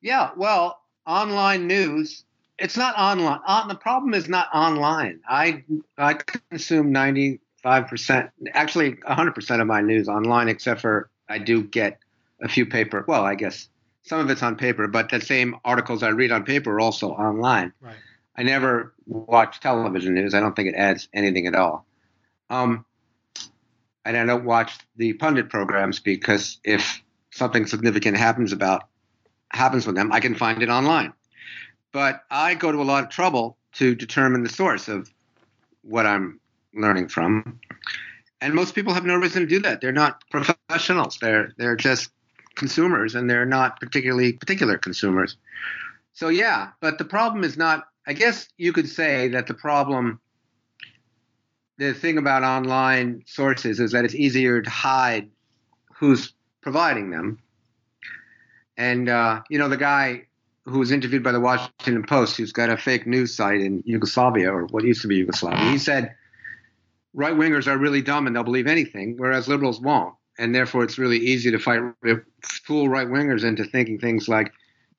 yeah, 0.00 0.30
well, 0.36 0.80
online 1.06 1.66
news. 1.66 2.24
It's 2.58 2.76
not 2.76 2.94
online. 2.96 3.40
Uh, 3.46 3.66
the 3.68 3.74
problem 3.74 4.14
is 4.14 4.28
not 4.28 4.48
online. 4.52 5.20
I 5.28 5.64
I 5.96 6.14
consume 6.50 6.92
ninety 6.92 7.40
five 7.62 7.88
percent, 7.88 8.30
actually 8.52 8.98
hundred 9.06 9.34
percent 9.34 9.60
of 9.60 9.66
my 9.66 9.80
news 9.80 10.08
online, 10.08 10.48
except 10.48 10.80
for 10.82 11.10
I 11.28 11.38
do 11.38 11.62
get 11.62 11.98
a 12.42 12.48
few 12.48 12.66
paper. 12.66 13.04
Well, 13.08 13.24
I 13.24 13.34
guess 13.34 13.68
some 14.02 14.20
of 14.20 14.30
it's 14.30 14.42
on 14.42 14.56
paper, 14.56 14.88
but 14.88 15.10
the 15.10 15.20
same 15.20 15.56
articles 15.64 16.02
I 16.02 16.08
read 16.08 16.32
on 16.32 16.44
paper 16.44 16.74
are 16.74 16.80
also 16.80 17.10
online. 17.10 17.72
Right. 17.80 17.96
I 18.36 18.42
never 18.42 18.94
watch 19.06 19.60
television 19.60 20.14
news. 20.14 20.34
I 20.34 20.40
don't 20.40 20.54
think 20.54 20.68
it 20.68 20.74
adds 20.76 21.08
anything 21.12 21.46
at 21.46 21.54
all. 21.54 21.86
Um, 22.48 22.84
and 24.04 24.16
I 24.16 24.24
don't 24.24 24.44
watch 24.44 24.78
the 24.96 25.12
pundit 25.14 25.50
programs 25.50 26.00
because 26.00 26.58
if 26.64 27.02
something 27.30 27.66
significant 27.66 28.16
happens 28.16 28.52
about 28.52 28.88
happens 29.52 29.86
with 29.86 29.96
them, 29.96 30.12
I 30.12 30.20
can 30.20 30.34
find 30.34 30.62
it 30.62 30.68
online. 30.68 31.12
But 31.92 32.22
I 32.30 32.54
go 32.54 32.70
to 32.72 32.80
a 32.80 32.84
lot 32.84 33.04
of 33.04 33.10
trouble 33.10 33.56
to 33.74 33.94
determine 33.94 34.42
the 34.42 34.48
source 34.48 34.88
of 34.88 35.12
what 35.82 36.06
I'm 36.06 36.40
learning 36.74 37.08
from. 37.08 37.60
And 38.40 38.54
most 38.54 38.74
people 38.74 38.94
have 38.94 39.04
no 39.04 39.16
reason 39.16 39.42
to 39.42 39.48
do 39.48 39.60
that. 39.60 39.80
They're 39.80 39.92
not 39.92 40.24
professionals. 40.30 41.18
They're 41.20 41.52
they're 41.58 41.76
just 41.76 42.10
consumers, 42.54 43.14
and 43.14 43.28
they're 43.28 43.46
not 43.46 43.80
particularly 43.80 44.32
particular 44.32 44.78
consumers. 44.78 45.36
So 46.12 46.28
yeah, 46.28 46.70
but 46.80 46.98
the 46.98 47.04
problem 47.04 47.44
is 47.44 47.56
not. 47.56 47.86
I 48.06 48.12
guess 48.12 48.48
you 48.56 48.72
could 48.72 48.88
say 48.88 49.28
that 49.28 49.46
the 49.46 49.54
problem, 49.54 50.20
the 51.78 51.94
thing 51.94 52.18
about 52.18 52.42
online 52.42 53.22
sources 53.26 53.80
is 53.80 53.92
that 53.92 54.04
it's 54.04 54.14
easier 54.14 54.62
to 54.62 54.70
hide 54.70 55.30
who's 55.94 56.32
providing 56.62 57.10
them. 57.10 57.38
And 58.76 59.08
uh, 59.08 59.42
you 59.50 59.58
know, 59.58 59.68
the 59.68 59.76
guy 59.76 60.26
who 60.64 60.78
was 60.78 60.90
interviewed 60.90 61.22
by 61.22 61.32
the 61.32 61.40
Washington 61.40 62.02
Post, 62.04 62.36
who's 62.36 62.52
got 62.52 62.70
a 62.70 62.76
fake 62.76 63.06
news 63.06 63.34
site 63.34 63.60
in 63.60 63.82
Yugoslavia 63.84 64.50
or 64.52 64.66
what 64.66 64.84
used 64.84 65.02
to 65.02 65.08
be 65.08 65.16
Yugoslavia, 65.16 65.70
he 65.70 65.78
said 65.78 66.14
right 67.12 67.34
wingers 67.34 67.66
are 67.66 67.78
really 67.78 68.02
dumb 68.02 68.26
and 68.26 68.34
they'll 68.34 68.44
believe 68.44 68.66
anything, 68.66 69.16
whereas 69.16 69.48
liberals 69.48 69.80
won't. 69.80 70.14
And 70.38 70.54
therefore, 70.54 70.84
it's 70.84 70.96
really 70.96 71.18
easy 71.18 71.50
to 71.50 71.58
fight, 71.58 71.82
fool 72.64 72.88
right 72.88 73.06
wingers 73.06 73.44
into 73.44 73.64
thinking 73.64 73.98
things 73.98 74.28
like 74.28 74.52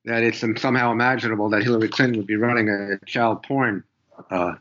that 0.04 0.22
it's 0.22 0.40
somehow 0.60 0.90
imaginable 0.92 1.48
that 1.50 1.62
Hillary 1.62 1.88
Clinton 1.88 2.18
would 2.18 2.26
be 2.26 2.36
running 2.36 2.68
a 2.68 2.98
child 3.06 3.42
porn 3.42 3.84
uh, 4.30 4.54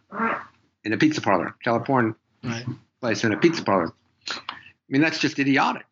in 0.84 0.94
a 0.94 0.98
pizza 0.98 1.22
parlor, 1.22 1.56
child 1.64 1.86
porn 1.86 2.16
right. 2.44 2.66
place 3.00 3.24
in 3.24 3.34
a 3.34 3.38
pizza 3.38 3.64
parlor. 3.64 3.94
I 4.30 4.44
mean, 4.90 5.02
that's 5.02 5.20
just 5.20 5.40
idiotic. 5.40 5.86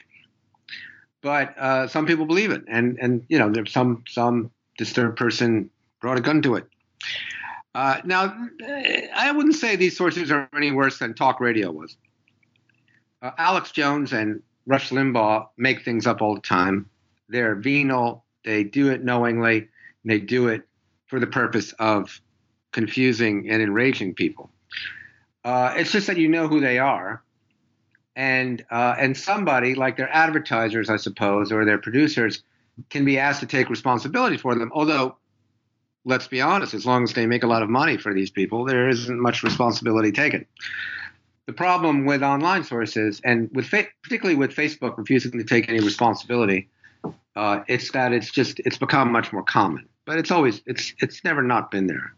But 1.21 1.57
uh, 1.57 1.87
some 1.87 2.05
people 2.05 2.25
believe 2.25 2.51
it, 2.51 2.63
and 2.69 2.97
and 3.01 3.25
you 3.27 3.39
know, 3.39 3.49
there's 3.49 3.71
some 3.71 4.03
some 4.07 4.51
disturbed 4.77 5.17
person 5.17 5.69
brought 5.99 6.17
a 6.17 6.21
gun 6.21 6.41
to 6.43 6.55
it. 6.55 6.65
Uh, 7.75 8.01
now, 8.05 8.35
I 9.15 9.31
wouldn't 9.31 9.55
say 9.55 9.75
these 9.75 9.97
sources 9.97 10.31
are 10.31 10.49
any 10.55 10.71
worse 10.71 10.99
than 10.99 11.13
talk 11.13 11.39
radio 11.39 11.71
was. 11.71 11.97
Uh, 13.21 13.31
Alex 13.37 13.71
Jones 13.71 14.13
and 14.13 14.41
Rush 14.65 14.89
Limbaugh 14.91 15.47
make 15.57 15.83
things 15.83 16.07
up 16.07 16.21
all 16.21 16.35
the 16.35 16.41
time. 16.41 16.89
They're 17.27 17.55
venal. 17.55 18.23
They 18.43 18.63
do 18.63 18.89
it 18.89 19.03
knowingly. 19.03 19.57
and 19.57 19.67
They 20.05 20.19
do 20.19 20.47
it 20.47 20.63
for 21.07 21.19
the 21.19 21.27
purpose 21.27 21.73
of 21.73 22.21
confusing 22.71 23.49
and 23.49 23.61
enraging 23.61 24.13
people. 24.13 24.49
Uh, 25.43 25.73
it's 25.75 25.91
just 25.91 26.07
that 26.07 26.17
you 26.17 26.27
know 26.27 26.47
who 26.47 26.59
they 26.59 26.79
are, 26.79 27.23
and 28.15 28.63
uh, 28.69 28.95
and 28.99 29.15
somebody 29.15 29.73
like 29.75 29.97
their 29.97 30.09
advertisers, 30.09 30.89
I 30.89 30.97
suppose, 30.97 31.51
or 31.51 31.65
their 31.65 31.77
producers, 31.77 32.43
can 32.89 33.05
be 33.05 33.17
asked 33.17 33.39
to 33.39 33.45
take 33.45 33.69
responsibility 33.69 34.37
for 34.37 34.53
them. 34.55 34.71
Although, 34.73 35.15
let's 36.03 36.27
be 36.27 36.41
honest, 36.41 36.73
as 36.73 36.85
long 36.85 37.03
as 37.03 37.13
they 37.13 37.25
make 37.25 37.43
a 37.43 37.47
lot 37.47 37.63
of 37.63 37.69
money 37.69 37.97
for 37.97 38.13
these 38.13 38.29
people, 38.29 38.65
there 38.65 38.89
isn't 38.89 39.19
much 39.19 39.43
responsibility 39.43 40.11
taken. 40.11 40.45
The 41.45 41.53
problem 41.53 42.05
with 42.05 42.21
online 42.21 42.63
sources 42.63 43.21
and 43.23 43.49
with 43.53 43.65
fa- 43.65 43.87
particularly 44.03 44.37
with 44.37 44.53
Facebook 44.53 44.97
refusing 44.97 45.31
to 45.31 45.43
take 45.43 45.69
any 45.69 45.79
responsibility, 45.79 46.69
uh, 47.35 47.61
it's 47.67 47.91
that 47.91 48.13
it's 48.13 48.31
just 48.31 48.59
it's 48.59 48.77
become 48.77 49.11
much 49.11 49.31
more 49.31 49.43
common. 49.43 49.87
But 50.05 50.17
it's 50.17 50.31
always 50.31 50.61
it's 50.65 50.93
it's 50.99 51.23
never 51.23 51.41
not 51.41 51.71
been 51.71 51.87
there. 51.87 52.13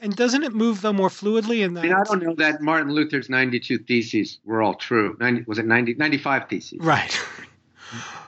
And 0.00 0.14
doesn't 0.14 0.42
it 0.42 0.52
move 0.52 0.82
though 0.82 0.92
more 0.92 1.08
fluidly 1.08 1.64
in 1.64 1.74
that? 1.74 1.80
I, 1.80 1.84
mean, 1.84 1.94
I 1.94 2.04
don't 2.04 2.22
know 2.22 2.34
that 2.36 2.60
Martin 2.60 2.92
Luther's 2.92 3.30
92 3.30 3.78
theses 3.78 4.38
were 4.44 4.60
all 4.60 4.74
true. 4.74 5.16
90, 5.18 5.44
was 5.46 5.58
it 5.58 5.66
90, 5.66 5.94
95 5.94 6.48
theses? 6.48 6.78
Right. 6.80 7.18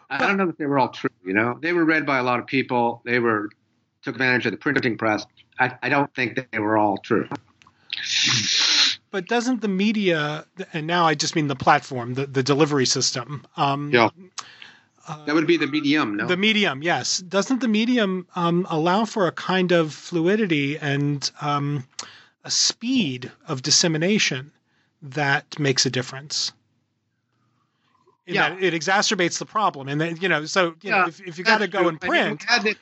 I 0.09 0.19
don't 0.19 0.37
know 0.37 0.47
that 0.47 0.57
they 0.57 0.67
were 0.67 0.79
all 0.79 0.89
true. 0.89 1.11
You 1.25 1.35
know, 1.35 1.59
they 1.61 1.73
were 1.73 1.85
read 1.85 2.07
by 2.07 2.19
a 2.19 2.23
lot 2.23 2.39
of 2.39 2.47
people. 2.47 3.03
They 3.05 3.19
were 3.19 3.51
took 4.03 4.15
advantage 4.15 4.47
of 4.47 4.53
the 4.53 4.59
printing 4.59 4.97
press. 4.97 5.27
I, 5.59 5.77
I 5.83 5.89
don't 5.89 6.15
think 6.15 6.49
they 6.53 6.59
were 6.59 6.79
all 6.79 6.97
true. 6.99 7.29
But 9.11 9.27
doesn't 9.27 9.63
the 9.63 9.69
media, 9.69 10.47
and 10.73 10.87
now 10.87 11.07
I 11.07 11.15
just 11.15 11.35
mean 11.35 11.49
the 11.49 11.57
platform, 11.57 12.15
the, 12.15 12.27
the 12.27 12.43
delivery 12.43 12.87
system, 12.87 13.47
um, 13.57 13.91
yeah. 13.93 14.11
Uh, 15.09 15.25
that 15.25 15.35
would 15.35 15.47
be 15.47 15.57
the 15.57 15.67
medium, 15.67 16.17
no? 16.17 16.27
The 16.27 16.37
medium, 16.37 16.83
yes. 16.83 17.19
Doesn't 17.19 17.61
the 17.61 17.69
medium 17.69 18.27
um, 18.35 18.67
allow 18.69 19.05
for 19.05 19.27
a 19.27 19.33
kind 19.33 19.73
of 19.73 19.95
fluidity 19.95 20.79
and 20.79 21.31
um, 21.41 21.87
a 22.45 22.51
speed 22.51 23.31
of 23.47 23.63
dissemination 23.63 24.51
that 25.03 25.59
makes 25.59 25.87
a 25.87 25.91
difference? 25.91 26.53
yeah. 28.27 28.57
it 28.61 28.75
exacerbates 28.75 29.39
the 29.39 29.47
problem. 29.47 29.89
And 29.89 30.01
then, 30.01 30.17
you 30.21 30.29
know, 30.29 30.45
so, 30.45 30.67
you 30.83 30.91
yeah, 30.91 31.03
know, 31.03 31.07
if, 31.09 31.21
if 31.21 31.39
you 31.39 31.45
got 31.45 31.59
to 31.59 31.69
go 31.69 31.89
and 31.89 32.01
print. 32.01 32.41
we, 32.41 32.47
had 32.53 32.63
this, 32.63 32.75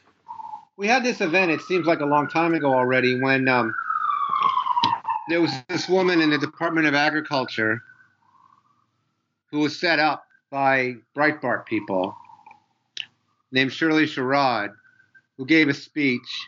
we 0.77 0.87
had 0.87 1.05
this 1.05 1.21
event, 1.21 1.51
it 1.51 1.61
seems 1.61 1.87
like 1.87 2.01
a 2.01 2.07
long 2.07 2.29
time 2.29 2.55
ago 2.55 2.73
already, 2.73 3.21
when 3.21 3.49
um, 3.49 3.75
there 5.29 5.41
was 5.41 5.53
this 5.69 5.89
woman 5.89 6.21
in 6.21 6.31
the 6.31 6.39
Department 6.39 6.87
of 6.87 6.95
Agriculture 6.95 7.83
who 9.51 9.59
was 9.61 9.79
set 9.79 9.99
up 9.99 10.27
by 10.55 10.95
Breitbart 11.17 11.67
people 11.67 12.17
named 13.51 13.73
Shirley 13.73 14.05
Sherrod, 14.05 14.73
who 15.37 15.47
gave 15.47 15.69
a 15.69 15.75
speech, 15.75 16.47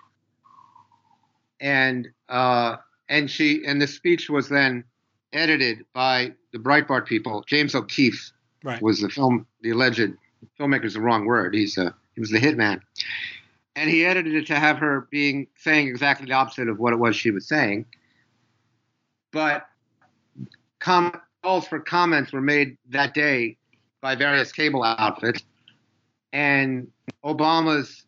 and 1.61 2.07
uh, 2.29 2.77
and 3.09 3.29
she 3.29 3.65
and 3.67 3.83
the 3.83 3.89
speech 3.89 4.31
was 4.31 4.49
then 4.49 4.85
edited 5.33 5.85
by 5.93 6.33
the 6.53 6.59
Breitbart 6.59 7.07
people. 7.07 7.43
James 7.49 7.75
O'Keefe 7.75 8.31
right. 8.63 8.81
was 8.81 9.01
the 9.01 9.09
film, 9.09 9.45
the 9.63 9.71
alleged 9.71 10.13
filmmaker 10.57 10.85
is 10.85 10.95
the 10.95 11.01
wrong 11.01 11.27
word. 11.27 11.53
He's 11.53 11.77
a, 11.77 11.93
he 12.15 12.21
was 12.21 12.31
the 12.31 12.39
hitman, 12.39 12.81
and 13.75 13.91
he 13.91 14.07
edited 14.07 14.35
it 14.37 14.47
to 14.47 14.55
have 14.55 14.79
her 14.79 15.09
being 15.11 15.49
saying 15.57 15.89
exactly 15.89 16.27
the 16.27 16.33
opposite 16.33 16.69
of 16.69 16.79
what 16.79 16.93
it 16.93 17.01
was 17.01 17.17
she 17.17 17.33
was 17.33 17.49
saying. 17.49 17.87
But 19.33 19.67
com- 20.79 21.21
calls 21.43 21.67
for 21.67 21.81
comments 21.81 22.33
were 22.33 22.41
made 22.41 22.79
that 22.91 23.13
day 23.13 23.57
by 24.01 24.15
various 24.15 24.53
cable 24.53 24.83
outfits, 24.83 25.43
and 26.33 26.89
Obama's 27.25 28.05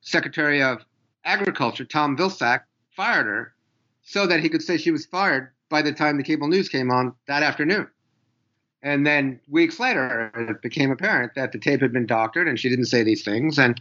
Secretary 0.00 0.62
of 0.62 0.84
Agriculture, 1.24 1.84
Tom 1.84 2.16
Vilsack, 2.16 2.60
fired 2.94 3.26
her 3.26 3.54
so 4.02 4.26
that 4.26 4.40
he 4.40 4.48
could 4.48 4.62
say 4.62 4.76
she 4.76 4.92
was 4.92 5.04
fired 5.06 5.50
by 5.68 5.82
the 5.82 5.92
time 5.92 6.16
the 6.16 6.22
cable 6.22 6.48
news 6.48 6.68
came 6.68 6.90
on 6.90 7.12
that 7.26 7.42
afternoon. 7.42 7.88
And 8.82 9.04
then 9.04 9.40
weeks 9.48 9.80
later, 9.80 10.30
it 10.34 10.62
became 10.62 10.92
apparent 10.92 11.34
that 11.34 11.50
the 11.50 11.58
tape 11.58 11.80
had 11.80 11.92
been 11.92 12.06
doctored 12.06 12.46
and 12.46 12.58
she 12.58 12.68
didn't 12.68 12.84
say 12.86 13.02
these 13.02 13.24
things. 13.24 13.58
And 13.58 13.80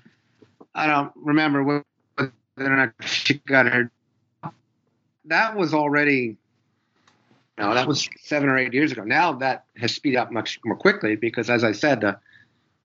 I 0.74 0.88
don't 0.88 1.12
remember 1.16 1.64
whether 1.64 2.34
or 2.58 2.76
not 2.76 2.94
she 3.06 3.36
got 3.36 3.68
her. 3.68 3.92
That 5.26 5.56
was 5.56 5.74
already, 5.76 6.38
no, 7.58 7.74
that 7.74 7.88
was 7.88 8.10
seven 8.22 8.50
or 8.50 8.58
eight 8.58 8.74
years 8.74 8.92
ago. 8.92 9.04
Now 9.04 9.32
that 9.34 9.66
has 9.78 9.96
speeded 9.96 10.18
up 10.18 10.32
much 10.32 10.60
more 10.66 10.76
quickly 10.76 11.16
because, 11.16 11.50
as 11.50 11.64
I 11.64 11.72
said, 11.72 12.02
the 12.02 12.20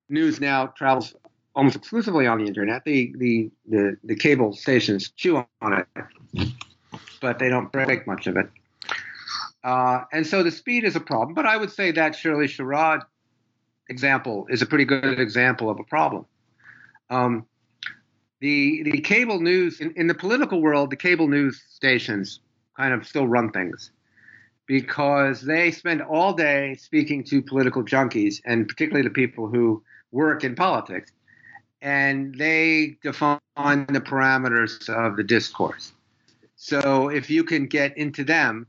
news 0.09 0.41
now 0.41 0.67
travels 0.67 1.15
almost 1.57 1.77
exclusively 1.77 2.27
on 2.27 2.39
the 2.39 2.47
internet. 2.47 2.85
The 2.85 3.13
the 3.17 3.51
the, 3.69 3.97
the 4.05 4.15
cable 4.15 4.53
stations 4.53 5.11
chew 5.11 5.45
on 5.61 5.73
it, 5.73 6.49
but 7.21 7.41
they 7.41 7.49
don't 7.49 7.73
break 7.73 8.07
much 8.07 8.29
of 8.29 8.37
it. 8.37 8.49
Uh, 9.65 10.05
and 10.13 10.27
so 10.27 10.43
the 10.43 10.53
speed 10.53 10.85
is 10.85 10.97
a 10.97 11.01
problem, 11.01 11.35
but 11.35 11.47
I 11.47 11.57
would 11.57 11.71
say 11.71 11.91
that 11.93 12.15
Shirley 12.15 12.47
Sherrod 12.47 13.03
example 13.89 14.47
is 14.49 14.63
a 14.63 14.67
pretty 14.67 14.85
good 14.85 15.19
example 15.19 15.69
of 15.69 15.81
a 15.81 15.85
problem. 15.85 16.27
Um, 17.11 17.45
the 18.39 18.85
the 18.85 19.01
cable 19.01 19.41
news 19.41 19.81
in, 19.81 19.93
in 19.97 20.07
the 20.07 20.15
political 20.15 20.63
world, 20.63 20.91
the 20.91 20.97
cable 20.97 21.27
news 21.27 21.61
stations 21.69 22.39
kind 22.77 22.95
of 22.95 23.05
still 23.05 23.27
run 23.27 23.51
things 23.51 23.91
because 24.71 25.41
they 25.41 25.73
spend 25.73 26.01
all 26.01 26.33
day 26.33 26.77
speaking 26.77 27.25
to 27.25 27.43
political 27.43 27.83
junkies 27.83 28.41
and 28.45 28.69
particularly 28.69 29.03
the 29.03 29.13
people 29.13 29.49
who 29.49 29.83
work 30.13 30.45
in 30.45 30.55
politics, 30.55 31.11
and 31.83 32.37
they 32.37 32.97
define 33.03 33.41
the 33.57 34.01
parameters 34.01 34.89
of 34.89 35.17
the 35.17 35.25
discourse. 35.25 35.91
So 36.55 37.09
if 37.09 37.29
you 37.29 37.43
can 37.43 37.67
get 37.67 37.99
into 37.99 38.23
them 38.23 38.69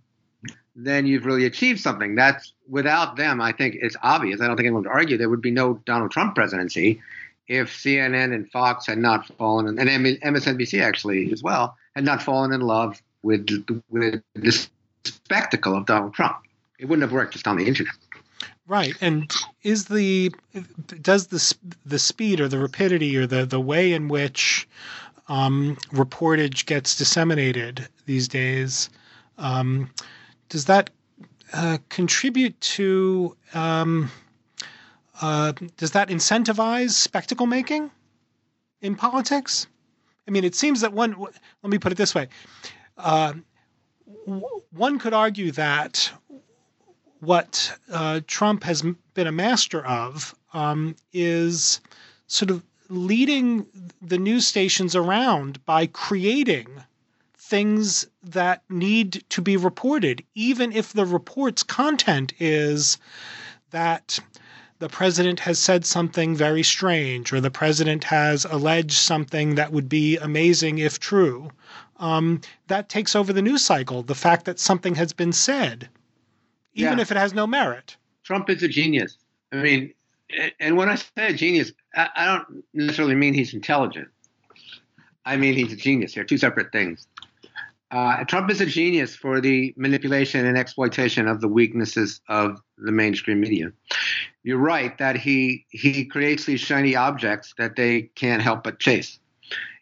then 0.76 1.06
you've 1.06 1.26
really 1.26 1.46
achieved 1.46 1.80
something. 1.80 2.16
That's 2.16 2.54
without 2.68 3.18
them, 3.18 3.40
I 3.40 3.52
think 3.52 3.76
it's 3.80 3.98
obvious. 4.02 4.42
I 4.42 4.48
don't 4.48 4.56
think 4.56 4.66
anyone 4.66 4.84
would 4.84 4.92
argue 4.92 5.18
there 5.18 5.30
would 5.30 5.42
be 5.42 5.52
no 5.52 5.82
Donald 5.86 6.10
Trump 6.10 6.34
presidency 6.34 7.00
if 7.48 7.70
CNN 7.70 8.34
and 8.34 8.50
Fox 8.50 8.88
had 8.88 8.98
not 8.98 9.28
fallen, 9.38 9.78
and 9.78 9.88
MSNBC 9.88 10.82
actually 10.82 11.32
as 11.32 11.44
well, 11.44 11.78
had 11.94 12.06
not 12.06 12.24
fallen 12.24 12.54
in 12.54 12.62
love 12.62 13.04
with 13.22 13.46
with 13.90 14.24
the 14.34 14.68
spectacle 15.04 15.76
of 15.76 15.86
Donald 15.86 16.14
Trump. 16.14 16.38
It 16.80 16.86
wouldn't 16.86 17.04
have 17.04 17.12
worked 17.12 17.34
just 17.34 17.48
on 17.48 17.58
the 17.58 17.68
internet. 17.68 17.94
Right, 18.68 18.96
and 19.02 19.32
is 19.64 19.86
the 19.86 20.34
does 21.02 21.28
the 21.28 21.56
the 21.86 22.00
speed 22.00 22.40
or 22.40 22.48
the 22.48 22.58
rapidity 22.58 23.18
or 23.18 23.28
the 23.28 23.46
the 23.46 23.60
way 23.60 23.94
in 23.94 24.08
which 24.08 24.68
um, 25.28 25.78
reportage 25.92 26.66
gets 26.66 26.96
disseminated 26.96 27.88
these 28.06 28.28
days? 28.28 28.90
Um, 29.38 29.90
does 30.50 30.66
that 30.66 30.90
uh, 31.54 31.80
contribute 31.90 32.60
to 32.62 33.36
um, 33.54 34.10
uh, 35.22 35.54
does 35.78 35.92
that 35.92 36.10
incentivize 36.10 36.92
spectacle 36.92 37.48
making 37.48 37.92
in 38.82 38.96
politics? 38.96 39.68
I 40.28 40.32
mean, 40.32 40.44
it 40.44 40.56
seems 40.56 40.82
that 40.82 40.94
one. 40.94 41.20
Let 41.20 41.70
me 41.70 41.78
put 41.78 41.92
it 41.92 41.98
this 41.98 42.16
way: 42.16 42.28
uh, 42.98 43.34
one 44.26 45.00
could 45.00 45.14
argue 45.14 45.52
that 45.52 46.12
what 47.20 47.78
uh, 47.92 48.22
Trump 48.28 48.64
has 48.64 48.84
been 49.14 49.28
a 49.28 49.32
master 49.32 49.86
of 49.86 50.36
um, 50.54 50.96
is 51.14 51.80
sort 52.28 52.52
of 52.52 52.64
leading 52.90 53.66
the 54.02 54.18
news 54.18 54.46
stations 54.46 54.96
around 54.96 55.64
by 55.66 55.86
creating 55.88 56.68
things 57.38 58.08
that 58.24 58.64
need 58.70 59.24
to 59.30 59.42
be 59.42 59.58
reported, 59.58 60.24
even 60.36 60.72
if 60.72 60.94
the 60.94 61.06
report's 61.06 61.64
content 61.64 62.34
is 62.40 62.98
that 63.72 64.20
the 64.82 64.90
president 64.90 65.40
has 65.40 65.60
said 65.60 65.86
something 65.86 66.36
very 66.36 66.64
strange 66.64 67.32
or 67.32 67.40
the 67.40 67.52
president 67.52 68.04
has 68.04 68.46
alleged 68.46 68.94
something 68.94 69.54
that 69.54 69.72
would 69.72 69.88
be 69.88 70.18
amazing 70.18 70.80
if 70.80 71.00
true. 71.00 71.52
Um, 71.98 72.42
that 72.66 72.90
takes 72.90 73.16
over 73.16 73.32
the 73.32 73.44
news 73.44 73.64
cycle. 73.64 74.02
The 74.02 74.16
fact 74.16 74.46
that 74.46 74.60
something 74.60 74.96
has 74.96 75.14
been 75.14 75.34
said, 75.34 75.88
even 76.74 76.98
yeah. 76.98 77.02
if 77.02 77.12
it 77.12 77.18
has 77.18 77.32
no 77.32 77.46
merit. 77.46 77.96
Trump 78.24 78.50
is 78.50 78.64
a 78.64 78.68
genius. 78.68 79.18
I 79.52 79.58
mean, 79.58 79.94
and 80.60 80.76
when 80.76 80.90
I 80.90 80.96
say 80.96 81.28
a 81.28 81.34
genius, 81.34 81.72
I 81.96 82.26
don't 82.26 82.64
necessarily 82.74 83.14
mean 83.14 83.36
he's 83.36 83.54
intelligent. 83.54 84.08
I 85.24 85.38
mean 85.38 85.54
he's 85.54 85.72
a 85.72 85.76
genius. 85.76 86.16
They're 86.16 86.24
two 86.24 86.40
separate 86.40 86.72
things. 86.72 87.06
Uh, 87.92 88.24
Trump 88.24 88.50
is 88.50 88.62
a 88.62 88.66
genius 88.66 89.16
for 89.16 89.42
the 89.42 89.76
manipulation 89.78 90.46
and 90.46 90.58
exploitation 90.58 91.28
of 91.28 91.40
the 91.40 91.48
weaknesses 91.48 92.22
of 92.30 92.62
the 92.80 92.92
mainstream 92.92 93.42
media. 93.42 93.72
You're 94.44 94.58
right 94.58 94.98
that 94.98 95.18
he 95.18 95.66
he 95.70 96.06
creates 96.06 96.46
these 96.46 96.60
shiny 96.60 96.96
objects 96.96 97.54
that 97.58 97.76
they 97.76 98.04
can't 98.16 98.42
help 98.42 98.64
but 98.64 98.80
chase, 98.80 99.20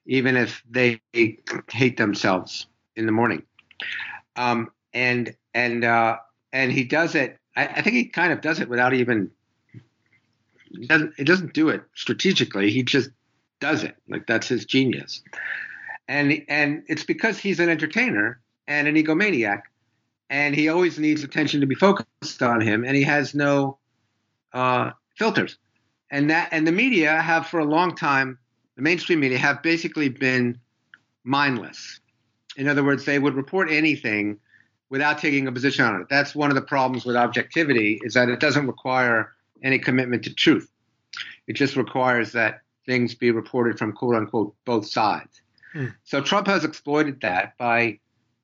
even 0.05 0.35
if 0.35 0.61
they 0.69 0.99
hate 1.71 1.97
themselves 1.97 2.67
in 2.95 3.05
the 3.05 3.11
morning. 3.11 3.43
Um, 4.35 4.69
and 4.93 5.33
and 5.53 5.85
uh, 5.85 6.17
and 6.51 6.71
he 6.71 6.83
does 6.83 7.15
it. 7.15 7.37
I, 7.55 7.67
I 7.67 7.81
think 7.81 7.95
he 7.95 8.05
kind 8.05 8.33
of 8.33 8.41
does 8.41 8.59
it 8.59 8.69
without 8.69 8.93
even 8.93 9.31
he 10.77 10.87
doesn't 10.87 11.13
he 11.17 11.23
doesn't 11.23 11.53
do 11.53 11.69
it 11.69 11.83
strategically. 11.95 12.69
He 12.69 12.83
just 12.83 13.09
does 13.59 13.83
it. 13.83 13.95
Like 14.07 14.27
that's 14.27 14.47
his 14.47 14.65
genius. 14.65 15.23
And 16.07 16.43
and 16.47 16.83
it's 16.87 17.03
because 17.03 17.37
he's 17.37 17.59
an 17.59 17.69
entertainer 17.69 18.41
and 18.67 18.87
an 18.87 18.95
egomaniac, 18.95 19.61
and 20.29 20.55
he 20.55 20.69
always 20.69 20.99
needs 20.99 21.23
attention 21.23 21.61
to 21.61 21.67
be 21.67 21.75
focused 21.75 22.41
on 22.41 22.61
him, 22.61 22.83
and 22.83 22.95
he 22.95 23.03
has 23.03 23.33
no 23.33 23.78
uh, 24.53 24.91
filters. 25.15 25.57
And 26.11 26.29
that 26.29 26.49
and 26.51 26.65
the 26.65 26.71
media 26.71 27.21
have 27.21 27.47
for 27.47 27.59
a 27.59 27.65
long 27.65 27.95
time, 27.95 28.37
the 28.75 28.81
mainstream 28.81 29.19
media 29.19 29.37
have 29.37 29.61
basically 29.61 30.09
been 30.09 30.59
mindless. 31.23 31.99
In 32.57 32.67
other 32.67 32.83
words, 32.83 33.05
they 33.05 33.19
would 33.19 33.35
report 33.35 33.69
anything 33.69 34.39
without 34.89 35.19
taking 35.19 35.47
a 35.47 35.51
position 35.51 35.85
on 35.85 36.01
it. 36.01 36.07
That's 36.09 36.33
one 36.33 36.49
of 36.49 36.55
the 36.55 36.61
problems 36.61 37.05
with 37.05 37.15
objectivity 37.15 37.99
is 38.03 38.15
that 38.15 38.29
it 38.29 38.39
doesn't 38.39 38.65
require 38.65 39.33
any 39.61 39.77
commitment 39.77 40.23
to 40.23 40.33
truth. 40.33 40.69
It 41.47 41.53
just 41.53 41.75
requires 41.75 42.31
that 42.31 42.61
things 42.85 43.13
be 43.13 43.31
reported 43.31 43.77
from 43.77 43.93
quote 43.93 44.15
unquote 44.15 44.55
both 44.65 44.87
sides. 44.87 45.41
Mm. 45.75 45.93
So 46.03 46.21
Trump 46.21 46.47
has 46.47 46.65
exploited 46.65 47.21
that 47.21 47.57
by, 47.57 47.99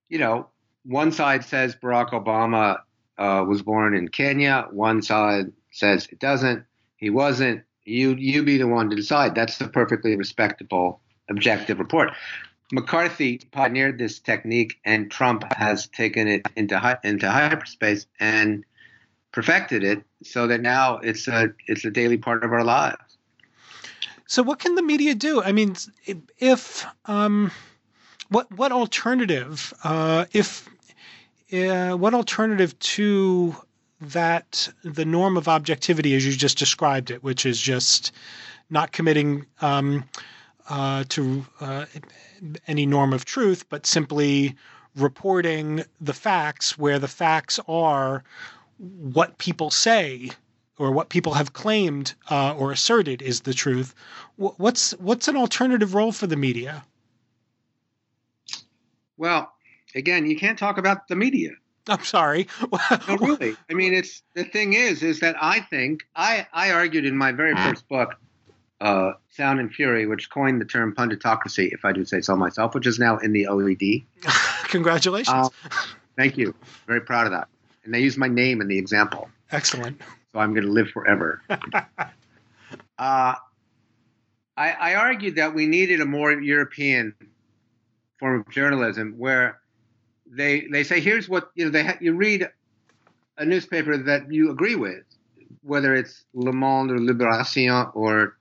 you 0.10 0.20
know, 0.20 0.50
one 0.84 1.12
side 1.12 1.44
says 1.44 1.76
Barack 1.76 2.12
Obama 2.12 2.80
uh, 3.18 3.44
was 3.48 3.64
born 3.64 3.96
in 3.96 4.08
Kenya, 4.08 4.68
one 4.72 5.02
side 5.02 5.52
says 5.76 6.08
it 6.12 6.20
doesn't. 6.20 6.66
He 6.98 7.10
wasn't. 7.10 7.64
You 7.84 8.16
you 8.16 8.44
be 8.44 8.58
the 8.58 8.68
one 8.68 8.90
to 8.90 8.96
decide. 8.96 9.36
That's 9.36 9.60
a 9.62 9.68
perfectly 9.68 10.16
respectable 10.16 11.02
objective 11.30 11.80
report. 11.80 12.12
McCarthy 12.72 13.38
pioneered 13.52 14.00
this 14.00 14.20
technique, 14.20 14.80
and 14.84 15.12
Trump 15.12 15.44
has 15.54 15.88
taken 15.88 16.28
it 16.28 16.48
into 16.56 17.00
into 17.04 17.30
hyperspace 17.30 18.08
and 18.20 18.64
perfected 19.32 19.84
it 19.84 20.04
so 20.24 20.48
that 20.48 20.62
now 20.62 20.98
it's 20.98 21.28
a 21.28 21.50
it's 21.68 21.86
a 21.86 21.92
daily 21.92 22.18
part 22.18 22.44
of 22.44 22.52
our 22.52 22.64
lives. 22.64 23.18
So 24.28 24.42
what 24.42 24.60
can 24.60 24.74
the 24.76 24.82
media 24.82 25.14
do? 25.14 25.44
I 25.44 25.52
mean, 25.52 25.76
if 26.40 26.86
um, 27.06 27.52
what 28.30 28.52
what 28.52 28.72
alternative 28.72 29.74
uh, 29.84 30.26
if 30.34 30.68
uh, 31.54 31.92
what 31.92 32.14
alternative 32.14 32.78
to 32.80 33.56
that 34.02 34.70
the 34.84 35.06
norm 35.06 35.38
of 35.38 35.48
objectivity 35.48 36.16
as 36.16 36.26
you 36.26 36.34
just 36.34 36.58
described 36.58 37.12
it, 37.12 37.24
which 37.24 37.46
is 37.46 37.60
just 37.60 38.12
not 38.70 38.92
committing 38.92 39.46
um, 39.62 40.04
uh, 40.70 41.04
to 41.10 41.46
uh, 41.60 41.86
any 42.68 42.86
norm 42.86 43.14
of 43.14 43.26
truth, 43.26 43.68
but 43.70 43.86
simply 43.86 44.56
reporting 44.96 45.84
the 46.02 46.14
facts 46.14 46.78
where 46.78 47.00
the 47.00 47.08
facts 47.08 47.60
are 47.68 48.24
what 48.78 49.38
people 49.38 49.70
say 49.70 50.30
or 50.78 50.92
what 50.92 51.10
people 51.10 51.34
have 51.34 51.54
claimed 51.54 52.14
uh, 52.30 52.54
or 52.56 52.72
asserted 52.72 53.22
is 53.22 53.42
the 53.42 53.54
truth. 53.54 53.96
What's 54.36 54.92
what's 54.94 55.28
an 55.28 55.38
alternative 55.38 55.94
role 55.94 56.12
for 56.12 56.28
the 56.28 56.36
media? 56.36 56.84
Well, 59.18 59.52
again, 59.96 60.26
you 60.26 60.38
can't 60.38 60.60
talk 60.60 60.78
about 60.78 61.08
the 61.08 61.16
media. 61.16 61.52
I'm 61.90 62.04
sorry. 62.04 62.48
no, 63.08 63.18
really. 63.18 63.56
I 63.70 63.74
mean, 63.74 63.94
it's 63.94 64.24
the 64.34 64.44
thing 64.44 64.74
is, 64.74 65.04
is 65.04 65.20
that 65.20 65.36
I 65.42 65.60
think 65.62 66.04
I 66.16 66.48
I 66.52 66.72
argued 66.72 67.06
in 67.06 67.16
my 67.16 67.32
very 67.32 67.56
first 67.56 67.88
book, 67.88 68.16
uh, 68.82 69.14
Sound 69.30 69.60
and 69.60 69.72
Fury, 69.72 70.08
which 70.08 70.30
coined 70.30 70.60
the 70.60 70.66
term 70.66 70.96
punditocracy, 70.96 71.72
if 71.74 71.86
I 71.86 71.92
do 71.92 72.06
say 72.06 72.22
so 72.22 72.36
myself, 72.36 72.74
which 72.74 72.88
is 72.88 72.98
now 73.00 73.18
in 73.18 73.34
the 73.34 73.48
OED. 73.50 74.06
Congratulations. 74.70 75.30
Uh, 75.30 75.50
thank 76.18 76.38
you. 76.38 76.56
Very 76.88 77.02
proud 77.02 77.28
of 77.28 77.34
that 77.34 77.48
and 77.86 77.94
they 77.94 78.02
use 78.02 78.18
my 78.18 78.28
name 78.28 78.60
in 78.60 78.68
the 78.68 78.78
example. 78.78 79.30
Excellent. 79.52 80.02
So 80.34 80.40
I'm 80.40 80.54
going 80.54 80.66
to 80.66 80.72
live 80.72 80.90
forever. 80.90 81.42
uh, 81.50 81.56
I, 82.98 83.38
I 84.58 84.96
argued 84.96 85.36
that 85.36 85.54
we 85.54 85.68
needed 85.68 86.02
a 86.02 86.06
more 86.06 86.32
European 86.32 87.14
form 88.20 88.42
of 88.42 88.50
journalism 88.50 89.14
where 89.18 89.62
they 90.26 90.68
they 90.72 90.84
say 90.84 91.00
here's 91.00 91.30
what 91.30 91.52
you 91.56 91.66
know 91.66 91.72
they 91.72 91.84
ha- 91.84 91.98
you 92.02 92.14
read 92.14 92.50
a 93.38 93.46
newspaper 93.46 93.98
that 93.98 94.32
you 94.32 94.52
agree 94.52 94.76
with, 94.76 95.04
whether 95.62 95.94
it's 95.96 96.24
Le 96.34 96.54
Monde 96.54 96.92
or 96.92 96.98
Libération 96.98 97.96
or 97.96 98.38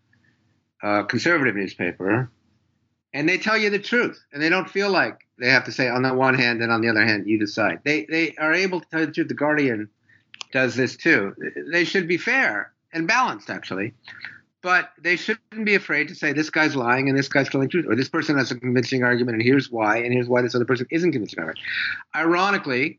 a 0.83 1.05
conservative 1.05 1.57
newspaper, 1.57 2.31
and 3.13 3.29
they 3.29 3.39
tell 3.39 3.57
you 3.57 3.71
the 3.71 3.79
truth, 3.79 4.23
and 4.33 4.43
they 4.43 4.49
don't 4.49 4.71
feel 4.71 4.91
like 4.91 5.19
they 5.39 5.51
have 5.51 5.65
to 5.65 5.73
say 5.73 5.89
on 5.89 6.03
the 6.03 6.15
one 6.15 6.35
hand 6.35 6.63
and 6.63 6.71
on 6.71 6.81
the 6.81 6.89
other 6.89 7.05
hand 7.05 7.27
you 7.27 7.39
decide. 7.39 7.81
They 7.85 8.07
they 8.07 8.35
are 8.37 8.53
able 8.53 8.81
to 8.81 8.87
tell 8.89 9.01
you 9.01 9.07
the 9.07 9.13
truth. 9.13 9.29
The 9.29 9.35
Guardian 9.35 9.89
does 10.53 10.77
this 10.77 10.97
too. 10.97 11.35
They 11.71 11.85
should 11.85 12.07
be 12.07 12.17
fair 12.17 12.73
and 12.93 13.09
balanced 13.09 13.51
actually, 13.51 13.95
but 14.65 14.93
they 14.99 15.15
shouldn't 15.15 15.67
be 15.67 15.75
afraid 15.75 16.09
to 16.09 16.15
say 16.15 16.33
this 16.33 16.49
guy's 16.49 16.75
lying 16.75 17.11
and 17.11 17.19
this 17.19 17.29
guy's 17.29 17.51
telling 17.51 17.69
the 17.69 17.71
truth, 17.71 17.85
or 17.87 17.95
this 17.95 18.09
person 18.09 18.39
has 18.39 18.51
a 18.51 18.59
convincing 18.59 19.05
argument 19.05 19.35
and 19.35 19.43
here's 19.43 19.71
why, 19.71 19.99
and 19.99 20.11
here's 20.11 20.27
why 20.27 20.41
this 20.41 20.55
other 20.55 20.65
person 20.65 20.87
isn't 20.91 21.13
convincing 21.13 21.39
argument. 21.39 21.59
Ironically, 22.17 22.99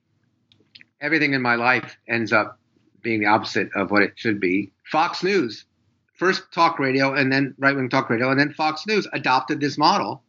everything 1.01 1.34
in 1.34 1.41
my 1.41 1.56
life 1.56 1.97
ends 2.08 2.32
up 2.32 2.60
being 3.01 3.19
the 3.19 3.25
opposite 3.25 3.69
of 3.73 3.89
what 3.89 4.04
it 4.04 4.13
should 4.15 4.39
be. 4.39 4.71
Fox 4.91 5.23
News, 5.23 5.65
first 6.13 6.43
talk 6.54 6.78
radio 6.78 7.15
and 7.15 7.34
then 7.34 7.56
right 7.58 7.75
wing 7.75 7.89
talk 7.89 8.12
radio, 8.12 8.30
and 8.30 8.39
then 8.39 8.54
Fox 8.54 8.86
News 8.86 9.08
adopted 9.12 9.60
this 9.60 9.75
model 9.75 10.21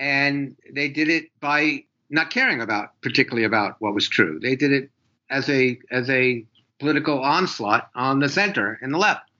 and 0.00 0.56
they 0.74 0.88
did 0.88 1.08
it 1.08 1.26
by 1.38 1.84
not 2.10 2.30
caring 2.30 2.60
about 2.60 3.00
particularly 3.02 3.44
about 3.44 3.76
what 3.78 3.94
was 3.94 4.08
true. 4.08 4.40
They 4.42 4.56
did 4.56 4.72
it 4.72 4.90
as 5.30 5.48
a 5.48 5.78
as 5.92 6.10
a 6.10 6.44
political 6.80 7.22
onslaught 7.22 7.88
on 7.94 8.18
the 8.18 8.28
center 8.28 8.80
and 8.82 8.92
the 8.92 8.98
left, 8.98 9.30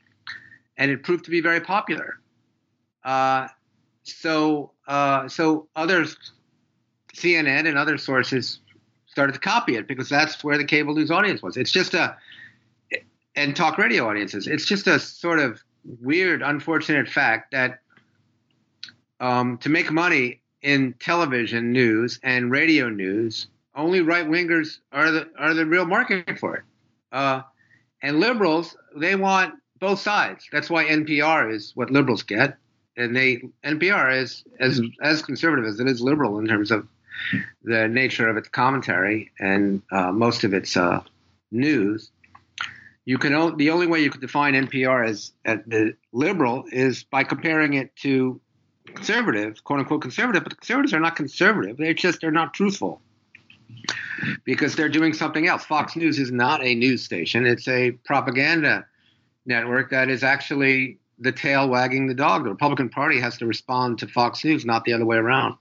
and 0.76 0.90
it 0.90 1.02
proved 1.02 1.24
to 1.24 1.30
be 1.30 1.40
very 1.40 1.60
popular. 1.60 2.18
Uh, 3.04 3.48
so 4.02 4.72
uh, 4.86 5.28
so 5.28 5.68
others, 5.76 6.16
CNN 7.14 7.66
and 7.66 7.78
other 7.78 7.98
sources 7.98 8.60
started 9.06 9.32
to 9.32 9.38
copy 9.38 9.76
it 9.76 9.86
because 9.86 10.08
that's 10.08 10.42
where 10.42 10.58
the 10.58 10.64
cable 10.64 10.94
news 10.94 11.10
audience 11.10 11.42
was. 11.42 11.56
It's 11.56 11.70
just 11.70 11.94
a 11.94 12.16
and 13.36 13.56
talk 13.56 13.78
radio 13.78 14.08
audiences. 14.08 14.46
It's 14.46 14.64
just 14.64 14.86
a 14.86 14.98
sort 14.98 15.40
of 15.40 15.60
weird, 16.00 16.42
unfortunate 16.42 17.08
fact 17.08 17.50
that 17.52 17.80
um, 19.20 19.58
to 19.58 19.68
make 19.68 19.90
money 19.90 20.40
in 20.62 20.94
television 20.94 21.72
news 21.72 22.18
and 22.22 22.50
radio 22.50 22.88
news, 22.88 23.48
only 23.74 24.00
right 24.00 24.26
wingers 24.26 24.78
are 24.92 25.10
the 25.10 25.28
are 25.38 25.54
the 25.54 25.66
real 25.66 25.86
market 25.86 26.38
for 26.38 26.56
it. 26.56 26.62
Uh, 27.12 27.42
and 28.02 28.20
liberals, 28.20 28.76
they 28.96 29.14
want 29.14 29.54
both 29.84 30.00
sides. 30.00 30.48
That's 30.50 30.70
why 30.70 30.86
NPR 30.86 31.52
is 31.52 31.72
what 31.74 31.90
liberals 31.90 32.22
get, 32.22 32.56
and 32.96 33.14
they 33.14 33.42
NPR 33.62 34.22
is 34.22 34.42
as 34.58 34.80
as 35.02 35.20
conservative 35.20 35.66
as 35.66 35.78
it 35.78 35.86
is 35.86 36.00
liberal 36.00 36.38
in 36.38 36.46
terms 36.46 36.70
of 36.70 36.88
the 37.62 37.86
nature 37.86 38.28
of 38.28 38.38
its 38.38 38.48
commentary 38.48 39.30
and 39.38 39.82
uh, 39.92 40.10
most 40.10 40.42
of 40.42 40.54
its 40.54 40.74
uh, 40.74 41.02
news. 41.52 42.10
You 43.04 43.18
can 43.18 43.58
the 43.58 43.70
only 43.70 43.86
way 43.86 44.00
you 44.00 44.10
could 44.10 44.22
define 44.22 44.54
NPR 44.54 45.06
as, 45.06 45.32
as 45.44 45.58
the 45.66 45.94
liberal 46.12 46.64
is 46.72 47.04
by 47.04 47.22
comparing 47.22 47.74
it 47.74 47.94
to 47.96 48.40
conservative, 48.86 49.62
quote 49.64 49.80
unquote 49.80 50.00
conservative, 50.00 50.44
but 50.44 50.50
the 50.50 50.56
conservatives 50.56 50.94
are 50.94 51.00
not 51.00 51.14
conservative. 51.14 51.76
They 51.76 51.92
just 51.92 52.22
they're 52.22 52.30
not 52.30 52.54
truthful 52.54 53.02
because 54.44 54.76
they're 54.76 54.88
doing 54.88 55.12
something 55.12 55.46
else. 55.46 55.62
Fox 55.66 55.94
News 55.94 56.18
is 56.18 56.32
not 56.32 56.64
a 56.64 56.74
news 56.74 57.04
station; 57.04 57.44
it's 57.44 57.68
a 57.68 57.90
propaganda 58.06 58.86
network 59.46 59.90
that 59.90 60.08
is 60.08 60.22
actually 60.22 60.98
the 61.18 61.32
tail 61.32 61.68
wagging 61.68 62.06
the 62.06 62.14
dog. 62.14 62.44
The 62.44 62.50
Republican 62.50 62.88
Party 62.88 63.20
has 63.20 63.38
to 63.38 63.46
respond 63.46 63.98
to 64.00 64.08
Fox 64.08 64.44
News, 64.44 64.64
not 64.64 64.84
the 64.84 64.92
other 64.92 65.06
way 65.06 65.16
around. 65.16 65.56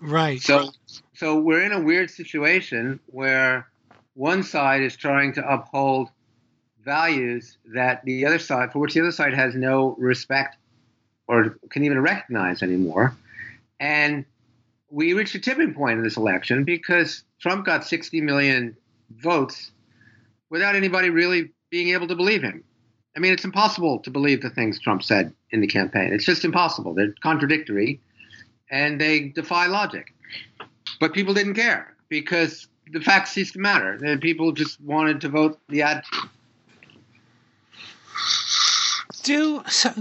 Right. 0.00 0.40
So, 0.40 0.70
so 1.14 1.38
we're 1.38 1.62
in 1.62 1.72
a 1.72 1.80
weird 1.80 2.10
situation 2.10 3.00
where 3.06 3.68
one 4.14 4.42
side 4.42 4.82
is 4.82 4.96
trying 4.96 5.32
to 5.34 5.48
uphold 5.48 6.08
values 6.84 7.56
that 7.72 8.04
the 8.04 8.26
other 8.26 8.38
side, 8.38 8.72
for 8.72 8.78
which 8.78 8.94
the 8.94 9.00
other 9.00 9.12
side 9.12 9.34
has 9.34 9.54
no 9.54 9.94
respect 9.98 10.56
or 11.26 11.58
can 11.70 11.84
even 11.84 12.00
recognize 12.00 12.62
anymore, 12.62 13.16
and 13.80 14.24
we 14.90 15.14
reached 15.14 15.34
a 15.34 15.40
tipping 15.40 15.74
point 15.74 15.98
in 15.98 16.04
this 16.04 16.16
election 16.16 16.64
because 16.64 17.24
Trump 17.40 17.64
got 17.64 17.84
60 17.84 18.20
million 18.20 18.76
votes 19.10 19.72
without 20.50 20.76
anybody 20.76 21.10
really 21.10 21.50
being 21.74 21.88
able 21.88 22.06
to 22.06 22.14
believe 22.14 22.40
him. 22.40 22.62
I 23.16 23.18
mean, 23.18 23.32
it's 23.32 23.44
impossible 23.44 23.98
to 23.98 24.08
believe 24.08 24.42
the 24.42 24.50
things 24.50 24.78
Trump 24.78 25.02
said 25.02 25.34
in 25.50 25.60
the 25.60 25.66
campaign. 25.66 26.12
It's 26.12 26.24
just 26.24 26.44
impossible. 26.44 26.94
They're 26.94 27.12
contradictory 27.20 28.00
and 28.70 29.00
they 29.00 29.30
defy 29.30 29.66
logic. 29.66 30.14
But 31.00 31.14
people 31.14 31.34
didn't 31.34 31.54
care 31.54 31.96
because 32.08 32.68
the 32.92 33.00
facts 33.00 33.32
ceased 33.32 33.54
to 33.54 33.58
matter. 33.58 33.98
The 33.98 34.18
people 34.18 34.52
just 34.52 34.80
wanted 34.82 35.20
to 35.22 35.28
vote 35.28 35.58
the 35.68 35.82
ad. 35.82 36.04
Do 39.24 39.64
so, 39.68 39.92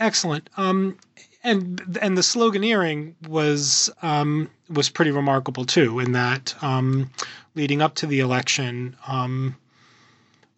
excellent. 0.00 0.50
Um, 0.56 0.98
and 1.44 1.98
and 2.00 2.18
the 2.18 2.22
sloganeering 2.22 3.14
was 3.28 3.90
um, 4.02 4.50
was 4.68 4.88
pretty 4.88 5.12
remarkable 5.12 5.66
too. 5.66 6.00
In 6.00 6.12
that, 6.12 6.52
um, 6.64 7.10
leading 7.54 7.80
up 7.80 7.94
to 7.96 8.08
the 8.08 8.18
election, 8.18 8.96
um, 9.06 9.54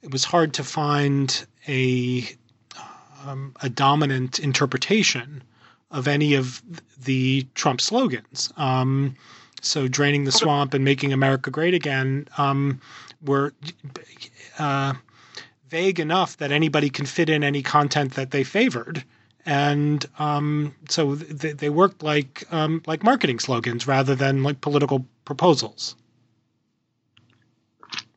it 0.05 0.13
was 0.13 0.25
hard 0.25 0.53
to 0.55 0.65
find 0.65 1.47
a 1.67 2.29
um, 3.25 3.55
a 3.63 3.71
dominant 3.71 4.39
interpretation 4.39 5.43
of 5.91 6.07
any 6.07 6.35
of 6.35 6.63
the 7.03 7.47
Trump 7.55 7.81
slogans. 7.81 8.53
Um, 8.59 9.17
so, 9.63 9.89
draining 9.89 10.25
the 10.25 10.33
swamp 10.33 10.75
and 10.75 10.85
making 10.85 11.15
America 11.15 11.51
great 11.51 11.73
again 11.73 12.29
um, 12.37 12.81
were 13.25 13.55
uh, 14.59 14.93
vague 15.71 15.99
enough 15.99 16.37
that 16.37 16.53
anybody 16.53 16.91
can 16.91 17.07
fit 17.07 17.31
in 17.31 17.43
any 17.43 17.63
content 17.63 18.15
that 18.15 18.31
they 18.31 18.45
favored 18.45 19.03
and 19.47 20.07
um, 20.19 20.75
so 20.89 21.15
they, 21.15 21.53
they, 21.53 21.69
worked 21.69 22.03
like 22.03 22.45
um, 22.51 22.83
like 22.87 23.03
marketing 23.03 23.39
slogans 23.39 23.87
rather 23.87 24.15
than 24.15 24.43
like 24.43 24.61
political 24.61 25.05
proposals. 25.25 25.97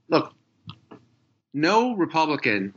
Look, 0.08 0.34
no 1.58 1.96
Republican 1.96 2.74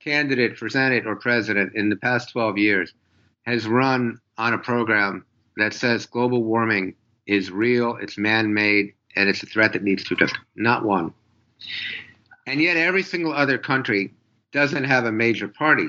candidate 0.00 0.56
for 0.56 0.70
Senate 0.70 1.06
or 1.06 1.14
president 1.14 1.74
in 1.74 1.90
the 1.90 1.96
past 1.96 2.30
12 2.30 2.56
years 2.56 2.94
has 3.42 3.68
run 3.68 4.18
on 4.38 4.54
a 4.54 4.58
program 4.58 5.26
that 5.58 5.74
says 5.74 6.06
global 6.06 6.42
warming 6.42 6.94
is 7.26 7.50
real, 7.50 7.98
it's 8.00 8.16
man-made, 8.16 8.94
and 9.14 9.28
it's 9.28 9.42
a 9.42 9.46
threat 9.46 9.74
that 9.74 9.82
needs 9.82 10.04
to 10.04 10.10
be 10.10 10.14
addressed. 10.14 10.38
Not 10.54 10.86
one. 10.86 11.12
And 12.46 12.62
yet, 12.62 12.78
every 12.78 13.02
single 13.02 13.34
other 13.34 13.58
country 13.58 14.14
doesn't 14.52 14.84
have 14.84 15.04
a 15.04 15.12
major 15.12 15.48
party 15.48 15.88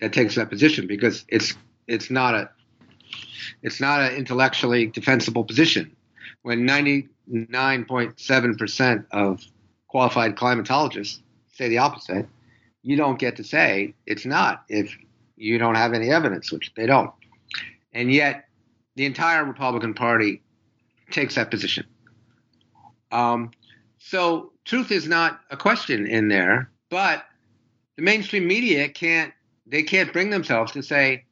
that 0.00 0.14
takes 0.14 0.36
that 0.36 0.48
position 0.48 0.86
because 0.86 1.26
it's 1.28 1.54
it's 1.88 2.10
not 2.10 2.34
a 2.34 2.48
it's 3.62 3.80
not 3.80 4.00
an 4.00 4.14
intellectually 4.14 4.86
defensible 4.86 5.44
position. 5.44 5.94
When 6.42 6.66
99.7% 6.66 9.04
of 9.10 9.44
qualified 9.92 10.34
climatologists 10.34 11.20
say 11.52 11.68
the 11.68 11.76
opposite, 11.76 12.26
you 12.82 12.96
don't 12.96 13.18
get 13.18 13.36
to 13.36 13.44
say 13.44 13.92
it's 14.06 14.24
not 14.24 14.64
if 14.70 14.96
you 15.36 15.58
don't 15.58 15.74
have 15.74 15.92
any 15.92 16.10
evidence, 16.10 16.50
which 16.50 16.72
they 16.74 16.86
don't. 16.86 17.12
And 17.92 18.10
yet, 18.10 18.48
the 18.96 19.04
entire 19.04 19.44
Republican 19.44 19.92
Party 19.92 20.40
takes 21.10 21.34
that 21.34 21.50
position. 21.50 21.84
Um, 23.10 23.50
so, 23.98 24.52
truth 24.64 24.90
is 24.90 25.06
not 25.06 25.40
a 25.50 25.58
question 25.58 26.06
in 26.06 26.28
there, 26.28 26.70
but 26.88 27.26
the 27.96 28.02
mainstream 28.02 28.46
media 28.46 28.88
can't 28.88 29.34
they 29.66 29.82
can't 29.82 30.12
bring 30.12 30.30
themselves 30.30 30.72
to 30.72 30.82
say 30.82 31.24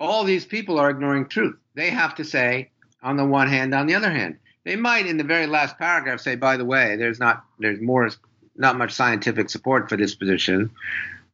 all 0.00 0.24
these 0.24 0.44
people 0.44 0.76
are 0.80 0.90
ignoring 0.90 1.28
truth. 1.28 1.56
They 1.74 1.90
have 1.90 2.16
to 2.16 2.24
say 2.24 2.70
on 3.00 3.16
the 3.16 3.24
one 3.24 3.48
hand, 3.48 3.72
on 3.74 3.86
the 3.86 3.94
other 3.94 4.10
hand. 4.10 4.38
They 4.66 4.74
might 4.74 5.06
in 5.06 5.16
the 5.16 5.22
very 5.22 5.46
last 5.46 5.78
paragraph 5.78 6.18
say, 6.18 6.34
by 6.34 6.56
the 6.56 6.64
way, 6.64 6.96
there's 6.96 7.20
not 7.20 7.44
there's 7.60 7.80
more 7.80 8.10
not 8.56 8.76
much 8.76 8.92
scientific 8.92 9.48
support 9.48 9.88
for 9.88 9.96
this 9.96 10.16
position. 10.16 10.72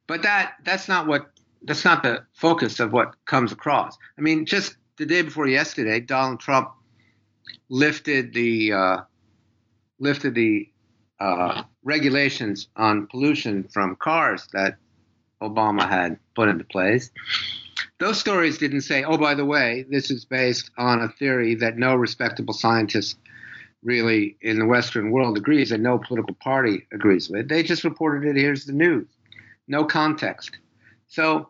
But 0.07 0.23
that 0.23 0.57
that's 0.64 0.87
not 0.87 1.07
what 1.07 1.31
that's 1.62 1.83
not 1.83 2.03
the 2.03 2.25
focus 2.35 2.79
of 2.79 2.92
what 2.92 3.14
comes 3.25 3.51
across. 3.51 3.97
I 4.18 4.21
mean, 4.21 4.45
just 4.45 4.77
the 4.99 5.07
day 5.07 5.23
before 5.23 5.47
yesterday, 5.47 5.99
Donald 5.99 6.40
Trump 6.40 6.73
lifted 7.71 8.35
the 8.35 8.75
uh, 8.75 8.97
lifted 9.99 10.35
the 10.35 10.68
uh, 11.18 11.62
regulations 11.85 12.68
on 12.77 13.07
pollution 13.07 13.64
from 13.64 13.97
cars 13.97 14.47
that 14.53 14.77
Obama 15.40 15.88
had 15.88 16.18
put 16.35 16.51
into 16.51 16.64
place. 16.64 17.11
Those 17.99 18.18
stories 18.18 18.59
didn't 18.59 18.83
say, 18.83 19.05
oh, 19.05 19.18
by 19.18 19.35
the 19.35 19.45
way, 19.45 19.85
this 19.88 20.11
is 20.11 20.25
based 20.25 20.71
on 20.77 21.01
a 21.01 21.09
theory 21.09 21.55
that 21.57 21.77
no 21.77 21.95
respectable 21.95 22.55
scientist 22.55 23.16
really 23.83 24.37
in 24.40 24.59
the 24.59 24.66
Western 24.66 25.11
world 25.11 25.37
agrees 25.37 25.73
and 25.73 25.83
no 25.83 25.99
political 25.99 26.35
party 26.37 26.87
agrees 26.92 27.29
with. 27.29 27.49
They 27.49 27.62
just 27.62 27.85
reported 27.85 28.29
it. 28.29 28.40
Here's 28.40 28.64
the 28.64 28.73
news. 28.73 29.09
No 29.68 29.85
context. 29.85 30.59
So 31.09 31.49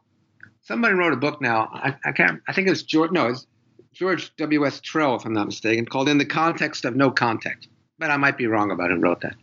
somebody 0.63 0.95
wrote 0.95 1.13
a 1.13 1.17
book 1.17 1.41
now. 1.41 1.69
I, 1.73 1.97
I 2.05 2.13
can't. 2.13 2.41
I 2.49 2.53
think 2.53 2.69
it's 2.69 2.83
George. 2.83 3.11
No, 3.11 3.29
it's 3.29 3.47
George 3.93 4.35
W. 4.37 4.67
S. 4.67 4.81
Trow, 4.81 5.15
if 5.15 5.25
I'm 5.25 5.35
not 5.35 5.47
mistaken, 5.47 5.85
called 5.87 6.09
"In 6.09 6.19
the 6.19 6.25
Context 6.25 6.85
of 6.85 6.97
No 6.97 7.11
Context." 7.11 7.69
But 7.99 8.11
I 8.11 8.17
might 8.17 8.39
be 8.39 8.47
wrong 8.47 8.71
about 8.71 8.91
who 8.91 8.97
wrote 8.97 9.21
that. 9.21 9.37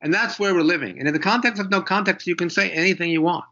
And 0.00 0.14
that's 0.14 0.38
where 0.38 0.54
we're 0.54 0.62
living. 0.62 0.98
And 0.98 1.08
in 1.08 1.14
the 1.14 1.20
context 1.20 1.60
of 1.60 1.70
no 1.70 1.82
context, 1.82 2.26
you 2.26 2.36
can 2.36 2.50
say 2.50 2.70
anything 2.70 3.10
you 3.10 3.22
want. 3.22 3.44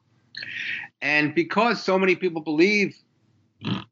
And 1.04 1.34
because 1.34 1.82
so 1.82 1.98
many 1.98 2.16
people 2.16 2.40
believe, 2.40 2.96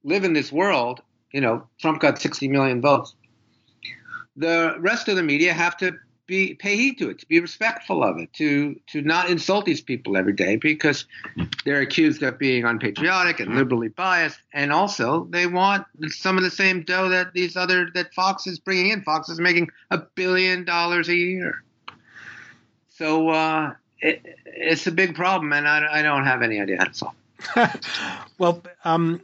live 0.02 0.24
in 0.24 0.32
this 0.32 0.50
world, 0.50 1.02
you 1.30 1.42
know, 1.42 1.68
Trump 1.78 2.00
got 2.00 2.18
60 2.18 2.48
million 2.48 2.80
votes. 2.80 3.14
The 4.34 4.76
rest 4.78 5.08
of 5.08 5.16
the 5.16 5.22
media 5.22 5.52
have 5.52 5.76
to 5.76 5.92
be 6.26 6.54
pay 6.54 6.74
heed 6.74 6.96
to 7.00 7.10
it, 7.10 7.18
to 7.18 7.26
be 7.26 7.38
respectful 7.38 8.02
of 8.02 8.16
it, 8.16 8.32
to 8.34 8.80
to 8.86 9.02
not 9.02 9.28
insult 9.28 9.66
these 9.66 9.82
people 9.82 10.16
every 10.16 10.32
day 10.32 10.56
because 10.56 11.04
they're 11.66 11.82
accused 11.82 12.22
of 12.22 12.38
being 12.38 12.64
unpatriotic 12.64 13.40
and 13.40 13.56
liberally 13.56 13.88
biased, 13.88 14.40
and 14.54 14.72
also 14.72 15.26
they 15.28 15.46
want 15.46 15.84
some 16.08 16.38
of 16.38 16.44
the 16.44 16.50
same 16.50 16.82
dough 16.82 17.10
that 17.10 17.34
these 17.34 17.58
other 17.58 17.90
that 17.92 18.14
Fox 18.14 18.46
is 18.46 18.58
bringing 18.58 18.88
in. 18.88 19.02
Fox 19.02 19.28
is 19.28 19.38
making 19.38 19.68
a 19.90 19.98
billion 19.98 20.64
dollars 20.64 21.10
a 21.10 21.14
year. 21.14 21.62
So 22.88 23.28
uh, 23.28 23.74
it, 24.02 24.38
it's 24.44 24.86
a 24.86 24.92
big 24.92 25.14
problem, 25.14 25.52
and 25.52 25.66
I, 25.66 26.00
I, 26.00 26.02
don't 26.02 26.24
have 26.24 26.42
any 26.42 26.60
idea 26.60 26.78
how 26.78 26.84
to 26.84 26.94
solve. 26.94 27.14
well, 28.38 28.62
um, 28.84 29.20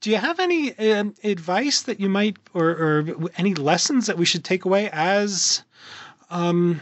do 0.00 0.10
you 0.10 0.16
have 0.16 0.38
any 0.38 0.76
uh, 0.78 1.04
advice 1.24 1.82
that 1.82 2.00
you 2.00 2.08
might, 2.08 2.36
or, 2.54 2.68
or, 2.68 3.30
any 3.36 3.54
lessons 3.54 4.06
that 4.06 4.16
we 4.16 4.24
should 4.24 4.44
take 4.44 4.64
away 4.64 4.90
as 4.92 5.62
um, 6.30 6.80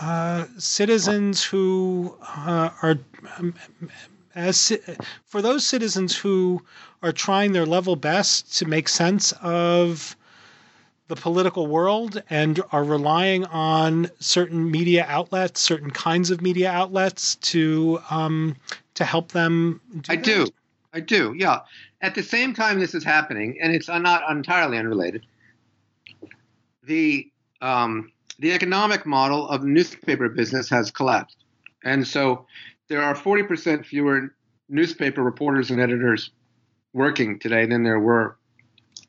uh, 0.00 0.46
citizens 0.58 1.44
who 1.44 2.16
uh, 2.22 2.70
are, 2.82 2.98
um, 3.36 3.54
as 4.34 4.72
for 5.26 5.42
those 5.42 5.66
citizens 5.66 6.16
who 6.16 6.62
are 7.02 7.12
trying 7.12 7.52
their 7.52 7.66
level 7.66 7.96
best 7.96 8.58
to 8.58 8.64
make 8.64 8.88
sense 8.88 9.32
of 9.42 10.16
the 11.10 11.16
political 11.16 11.66
world 11.66 12.22
and 12.30 12.62
are 12.70 12.84
relying 12.84 13.44
on 13.46 14.08
certain 14.20 14.70
media 14.70 15.04
outlets, 15.08 15.60
certain 15.60 15.90
kinds 15.90 16.30
of 16.30 16.40
media 16.40 16.70
outlets 16.70 17.34
to 17.34 18.00
um, 18.10 18.56
to 18.94 19.04
help 19.04 19.32
them. 19.32 19.80
Do 19.92 20.12
I 20.12 20.16
that? 20.16 20.24
do, 20.24 20.46
I 20.94 21.00
do. 21.00 21.34
Yeah. 21.36 21.60
At 22.00 22.14
the 22.14 22.22
same 22.22 22.54
time, 22.54 22.78
this 22.78 22.94
is 22.94 23.04
happening, 23.04 23.58
and 23.60 23.74
it's 23.74 23.88
not 23.88 24.22
entirely 24.30 24.78
unrelated. 24.78 25.26
The 26.84 27.28
um, 27.60 28.12
the 28.38 28.52
economic 28.52 29.04
model 29.04 29.48
of 29.48 29.64
newspaper 29.64 30.28
business 30.28 30.70
has 30.70 30.92
collapsed, 30.92 31.44
and 31.84 32.06
so 32.06 32.46
there 32.88 33.02
are 33.02 33.16
forty 33.16 33.42
percent 33.42 33.84
fewer 33.84 34.32
newspaper 34.68 35.22
reporters 35.24 35.72
and 35.72 35.80
editors 35.80 36.30
working 36.92 37.40
today 37.40 37.66
than 37.66 37.82
there 37.82 37.98
were 37.98 38.36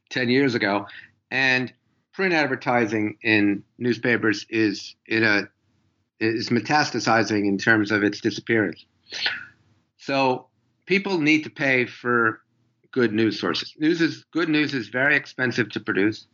ten 0.09 0.29
years 0.29 0.55
ago, 0.55 0.87
and 1.29 1.71
print 2.13 2.33
advertising 2.33 3.17
in 3.21 3.63
newspapers 3.77 4.45
is 4.49 4.95
in 5.07 5.23
a 5.23 5.47
is 6.19 6.49
metastasizing 6.49 7.47
in 7.47 7.57
terms 7.57 7.91
of 7.91 8.03
its 8.03 8.21
disappearance. 8.21 8.85
So 9.97 10.47
people 10.85 11.19
need 11.19 11.43
to 11.43 11.49
pay 11.49 11.85
for 11.85 12.41
good 12.91 13.13
news 13.13 13.39
sources. 13.39 13.73
News 13.79 14.01
is 14.01 14.25
good 14.31 14.49
news 14.49 14.73
is 14.73 14.89
very 14.89 15.15
expensive 15.15 15.69
to 15.71 15.79
produce, 15.79 16.27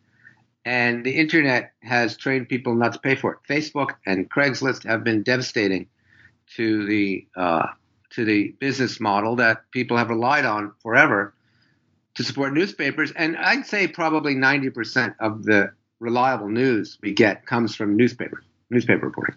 and 0.66 1.06
the 1.06 1.16
internet 1.16 1.74
has 1.82 2.18
trained 2.18 2.50
people 2.50 2.76
not 2.76 2.94
to 2.94 3.00
pay 3.00 3.16
for 3.16 3.34
it. 3.34 3.40
Facebook 3.50 3.92
and 4.06 4.30
Craigslist 4.30 4.84
have 4.86 5.04
been 5.04 5.24
devastating 5.24 5.88
to 6.56 6.86
the 6.86 7.28
uh, 7.36 7.68
to 8.12 8.26
the 8.26 8.56
business 8.60 9.00
model 9.00 9.36
that 9.36 9.70
people 9.72 9.98
have 9.98 10.10
relied 10.10 10.46
on 10.46 10.74
forever 10.82 11.34
to 12.18 12.24
support 12.24 12.52
newspapers. 12.52 13.12
And 13.12 13.38
I'd 13.38 13.68
say 13.68 13.88
probably 13.88 14.34
90% 14.34 15.16
of 15.20 15.44
the 15.44 15.72
reliable 16.00 16.50
news 16.50 16.98
we 17.02 17.14
get 17.14 17.46
comes 17.46 17.76
from 17.76 17.96
newspapers, 17.96 18.44
newspaper 18.72 19.06
reporting. 19.06 19.36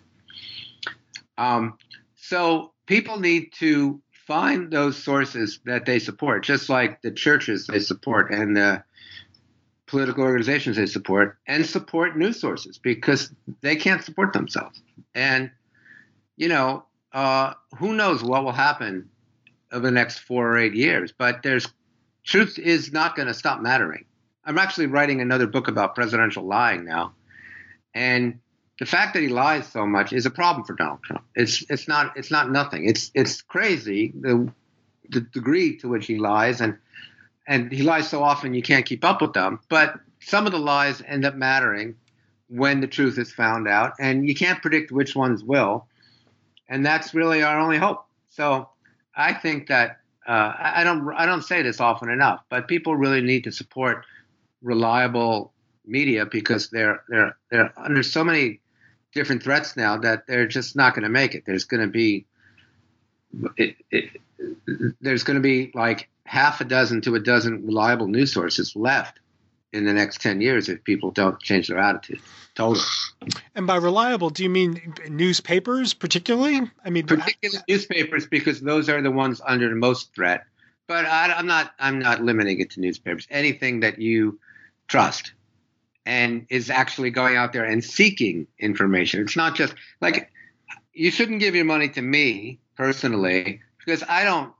Um, 1.36 1.76
so 2.16 2.72
people 2.86 3.20
need 3.20 3.52
to 3.58 4.00
find 4.26 4.70
those 4.70 4.96
sources 4.96 5.60
that 5.66 5.84
they 5.84 5.98
support, 5.98 6.42
just 6.42 6.70
like 6.70 7.02
the 7.02 7.10
churches 7.10 7.66
they 7.66 7.80
support 7.80 8.32
and 8.32 8.56
the 8.56 8.82
political 9.86 10.24
organizations 10.24 10.76
they 10.76 10.86
support, 10.86 11.36
and 11.46 11.66
support 11.66 12.16
news 12.16 12.40
sources 12.40 12.78
because 12.78 13.30
they 13.60 13.76
can't 13.76 14.02
support 14.02 14.32
themselves. 14.32 14.80
And, 15.14 15.50
you 16.36 16.48
know, 16.48 16.84
uh, 17.12 17.52
who 17.76 17.92
knows 17.92 18.22
what 18.22 18.42
will 18.42 18.52
happen 18.52 19.10
over 19.70 19.84
the 19.84 19.90
next 19.90 20.20
four 20.20 20.50
or 20.50 20.58
eight 20.58 20.74
years, 20.74 21.12
but 21.16 21.42
there's 21.42 21.66
truth 22.24 22.58
is 22.58 22.92
not 22.92 23.16
going 23.16 23.28
to 23.28 23.34
stop 23.34 23.60
mattering. 23.60 24.04
I'm 24.44 24.58
actually 24.58 24.86
writing 24.86 25.20
another 25.20 25.46
book 25.46 25.68
about 25.68 25.94
presidential 25.94 26.44
lying 26.44 26.84
now. 26.84 27.14
And 27.94 28.40
the 28.78 28.86
fact 28.86 29.14
that 29.14 29.22
he 29.22 29.28
lies 29.28 29.66
so 29.66 29.86
much 29.86 30.12
is 30.12 30.26
a 30.26 30.30
problem 30.30 30.64
for 30.64 30.74
Donald 30.74 31.02
Trump. 31.02 31.24
It's 31.34 31.64
it's 31.68 31.86
not 31.86 32.16
it's 32.16 32.30
not 32.30 32.50
nothing. 32.50 32.88
It's 32.88 33.10
it's 33.14 33.42
crazy 33.42 34.12
the 34.18 34.50
the 35.10 35.20
degree 35.20 35.76
to 35.78 35.88
which 35.88 36.06
he 36.06 36.18
lies 36.18 36.60
and 36.60 36.78
and 37.46 37.70
he 37.70 37.82
lies 37.82 38.08
so 38.08 38.22
often 38.22 38.54
you 38.54 38.62
can't 38.62 38.86
keep 38.86 39.04
up 39.04 39.20
with 39.20 39.34
them. 39.34 39.60
But 39.68 40.00
some 40.20 40.46
of 40.46 40.52
the 40.52 40.58
lies 40.58 41.02
end 41.06 41.24
up 41.24 41.34
mattering 41.34 41.96
when 42.48 42.80
the 42.80 42.86
truth 42.86 43.18
is 43.18 43.32
found 43.32 43.68
out, 43.68 43.94
and 44.00 44.26
you 44.28 44.34
can't 44.34 44.60
predict 44.60 44.90
which 44.90 45.14
ones 45.14 45.44
will. 45.44 45.86
And 46.68 46.84
that's 46.84 47.14
really 47.14 47.42
our 47.42 47.58
only 47.58 47.78
hope. 47.78 48.04
So 48.28 48.68
I 49.16 49.32
think 49.32 49.68
that 49.68 49.99
uh, 50.26 50.52
I 50.58 50.84
don't 50.84 51.12
I 51.16 51.26
don't 51.26 51.42
say 51.42 51.62
this 51.62 51.80
often 51.80 52.10
enough, 52.10 52.42
but 52.48 52.68
people 52.68 52.96
really 52.96 53.20
need 53.20 53.44
to 53.44 53.52
support 53.52 54.04
reliable 54.62 55.52
media 55.86 56.26
because 56.26 56.68
they're 56.70 57.02
they're 57.08 57.36
they're 57.50 57.72
under 57.76 58.02
so 58.02 58.22
many 58.22 58.60
different 59.12 59.42
threats 59.42 59.76
now 59.76 59.96
that 59.98 60.26
they're 60.26 60.46
just 60.46 60.76
not 60.76 60.94
going 60.94 61.02
to 61.02 61.08
make 61.08 61.34
it. 61.34 61.44
There's 61.46 61.64
going 61.64 61.82
to 61.82 61.88
be 61.88 62.26
it, 63.56 63.76
it, 63.90 64.10
there's 65.00 65.24
going 65.24 65.36
to 65.36 65.42
be 65.42 65.70
like 65.74 66.08
half 66.24 66.60
a 66.60 66.64
dozen 66.64 67.00
to 67.02 67.14
a 67.14 67.20
dozen 67.20 67.66
reliable 67.66 68.08
news 68.08 68.32
sources 68.32 68.76
left 68.76 69.19
in 69.72 69.84
the 69.84 69.92
next 69.92 70.20
10 70.20 70.40
years 70.40 70.68
if 70.68 70.82
people 70.84 71.10
don't 71.10 71.40
change 71.40 71.68
their 71.68 71.78
attitude. 71.78 72.20
Totally. 72.54 72.84
And 73.54 73.66
by 73.66 73.76
reliable, 73.76 74.30
do 74.30 74.42
you 74.42 74.50
mean 74.50 74.94
newspapers 75.08 75.94
particularly? 75.94 76.60
I 76.84 76.90
mean, 76.90 77.06
particular 77.06 77.60
newspapers 77.68 78.26
because 78.26 78.60
those 78.60 78.88
are 78.88 79.00
the 79.00 79.10
ones 79.10 79.40
under 79.46 79.68
the 79.68 79.76
most 79.76 80.14
threat. 80.14 80.44
But 80.86 81.06
I, 81.06 81.32
I'm 81.32 81.46
not. 81.46 81.72
I'm 81.78 82.00
not 82.00 82.20
limiting 82.20 82.60
it 82.60 82.70
to 82.70 82.80
newspapers. 82.80 83.28
Anything 83.30 83.80
that 83.80 84.00
you 84.00 84.40
trust 84.88 85.32
and 86.04 86.46
is 86.50 86.70
actually 86.70 87.10
going 87.10 87.36
out 87.36 87.52
there 87.52 87.64
and 87.64 87.84
seeking 87.84 88.48
information. 88.58 89.20
It's 89.20 89.36
not 89.36 89.54
just 89.54 89.74
like 90.00 90.30
you 90.92 91.10
shouldn't 91.10 91.40
give 91.40 91.54
your 91.54 91.64
money 91.64 91.88
to 91.90 92.02
me 92.02 92.58
personally 92.76 93.60
because 93.78 94.02
I 94.08 94.24
don't 94.24 94.52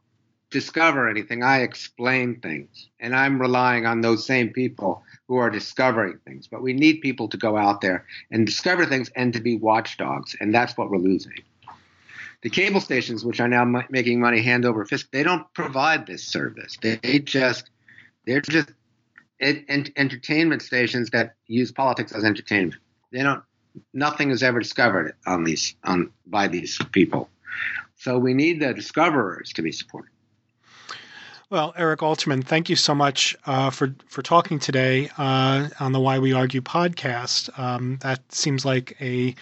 discover 0.51 1.09
anything. 1.09 1.43
I 1.43 1.61
explain 1.61 2.41
things, 2.41 2.89
and 2.99 3.15
I'm 3.15 3.41
relying 3.41 3.87
on 3.87 4.01
those 4.01 4.27
same 4.27 4.51
people 4.51 5.03
who 5.29 5.37
are 5.37 5.51
discovering 5.51 6.19
things. 6.25 6.49
But 6.49 6.63
we 6.63 6.73
need 6.73 7.01
people 7.01 7.29
to 7.29 7.37
go 7.37 7.57
out 7.57 7.81
there 7.81 8.05
and 8.31 8.47
discover 8.47 8.85
things 8.87 9.11
and 9.17 9.33
to 9.33 9.41
be 9.41 9.57
watchdogs, 9.57 10.37
and 10.41 10.55
that's 10.55 10.77
what 10.77 10.91
we're 10.91 10.99
losing. 10.99 11.33
The 12.43 12.51
cable 12.51 12.81
stations, 12.81 13.25
which 13.25 13.41
are 13.41 13.49
now 13.49 13.63
m- 13.63 13.85
making 13.91 14.21
money 14.21 14.43
hand 14.43 14.65
over 14.65 14.85
fist, 14.85 15.09
they 15.13 15.23
don't 15.23 15.53
provide 15.55 16.07
this 16.07 16.25
service. 16.25 16.77
They, 16.81 16.97
they 16.97 17.19
just 17.19 17.71
they're 18.27 18.41
just 18.41 18.71
it, 19.39 19.65
entertainment 19.97 20.63
stations 20.63 21.11
that 21.11 21.35
use 21.47 21.73
politics 21.73 22.13
as 22.13 22.25
entertainment. 22.25 22.81
They 23.13 23.23
don't. 23.23 23.43
Nothing 23.95 24.31
is 24.31 24.43
ever 24.43 24.59
discovered 24.59 25.15
on 25.27 25.45
these 25.45 25.77
on 25.85 26.11
by 26.27 26.49
these 26.49 26.79
people. 26.93 27.29
So 27.97 28.19
we 28.19 28.35
need 28.35 28.61
the 28.61 28.73
discoverers 28.73 29.53
to 29.53 29.63
be 29.63 29.73
supported. 29.73 30.11
Well, 31.51 31.75
Eric 31.77 31.99
Alterman, 31.99 32.45
thank 32.45 32.71
you 32.71 32.77
so 32.77 32.95
much 32.95 33.37
uh, 33.45 33.71
for 33.71 33.93
for 34.07 34.23
talking 34.23 34.61
today 34.61 35.11
uh, 35.19 35.69
on 35.81 35.91
the 35.91 35.99
Why 35.99 36.21
We 36.21 36.33
Argue 36.33 36.61
podcast. 36.61 37.59
Um, 37.59 37.99
that 38.03 38.21
seems 38.33 38.65
like 38.65 38.97
a 39.01 39.35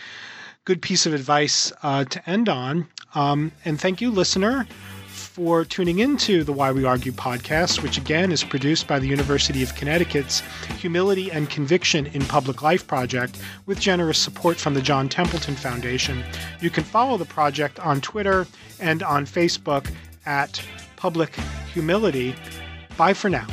good 0.64 0.81
piece 0.81 1.05
of 1.05 1.12
advice 1.12 1.71
uh, 1.83 2.05
to 2.05 2.31
end 2.31 2.49
on. 2.49 2.88
Um, 3.14 3.53
and 3.66 3.79
thank 3.79 4.01
you, 4.01 4.11
listener, 4.11 4.66
for 5.09 5.66
tuning 5.66 5.99
into 5.99 6.44
the 6.44 6.53
Why 6.53 6.73
We 6.73 6.87
Argue 6.87 7.12
podcast, 7.12 7.83
which 7.83 7.99
again 7.99 8.33
is 8.33 8.42
produced 8.42 8.87
by 8.87 8.99
the 8.99 9.07
University 9.07 9.62
of 9.62 9.75
Connecticut's 9.75 10.40
Humility 10.79 11.31
and 11.31 11.51
Conviction 11.51 12.07
in 12.07 12.25
Public 12.25 12.62
Life 12.62 12.87
Project 12.87 13.38
with 13.66 13.79
generous 13.79 14.18
support 14.18 14.57
from 14.57 14.73
the 14.73 14.81
John 14.81 15.11
Templeton 15.11 15.57
Foundation. 15.57 16.25
You 16.62 16.71
can 16.71 16.85
follow 16.85 17.18
the 17.18 17.27
project 17.27 17.79
on 17.81 18.01
Twitter 18.01 18.47
and 18.81 19.03
on 19.03 19.27
Facebook 19.27 19.90
at 20.25 20.62
Public 20.99 21.35
Humility. 21.73 22.35
Bye 22.97 23.15
for 23.15 23.31
now. 23.31 23.47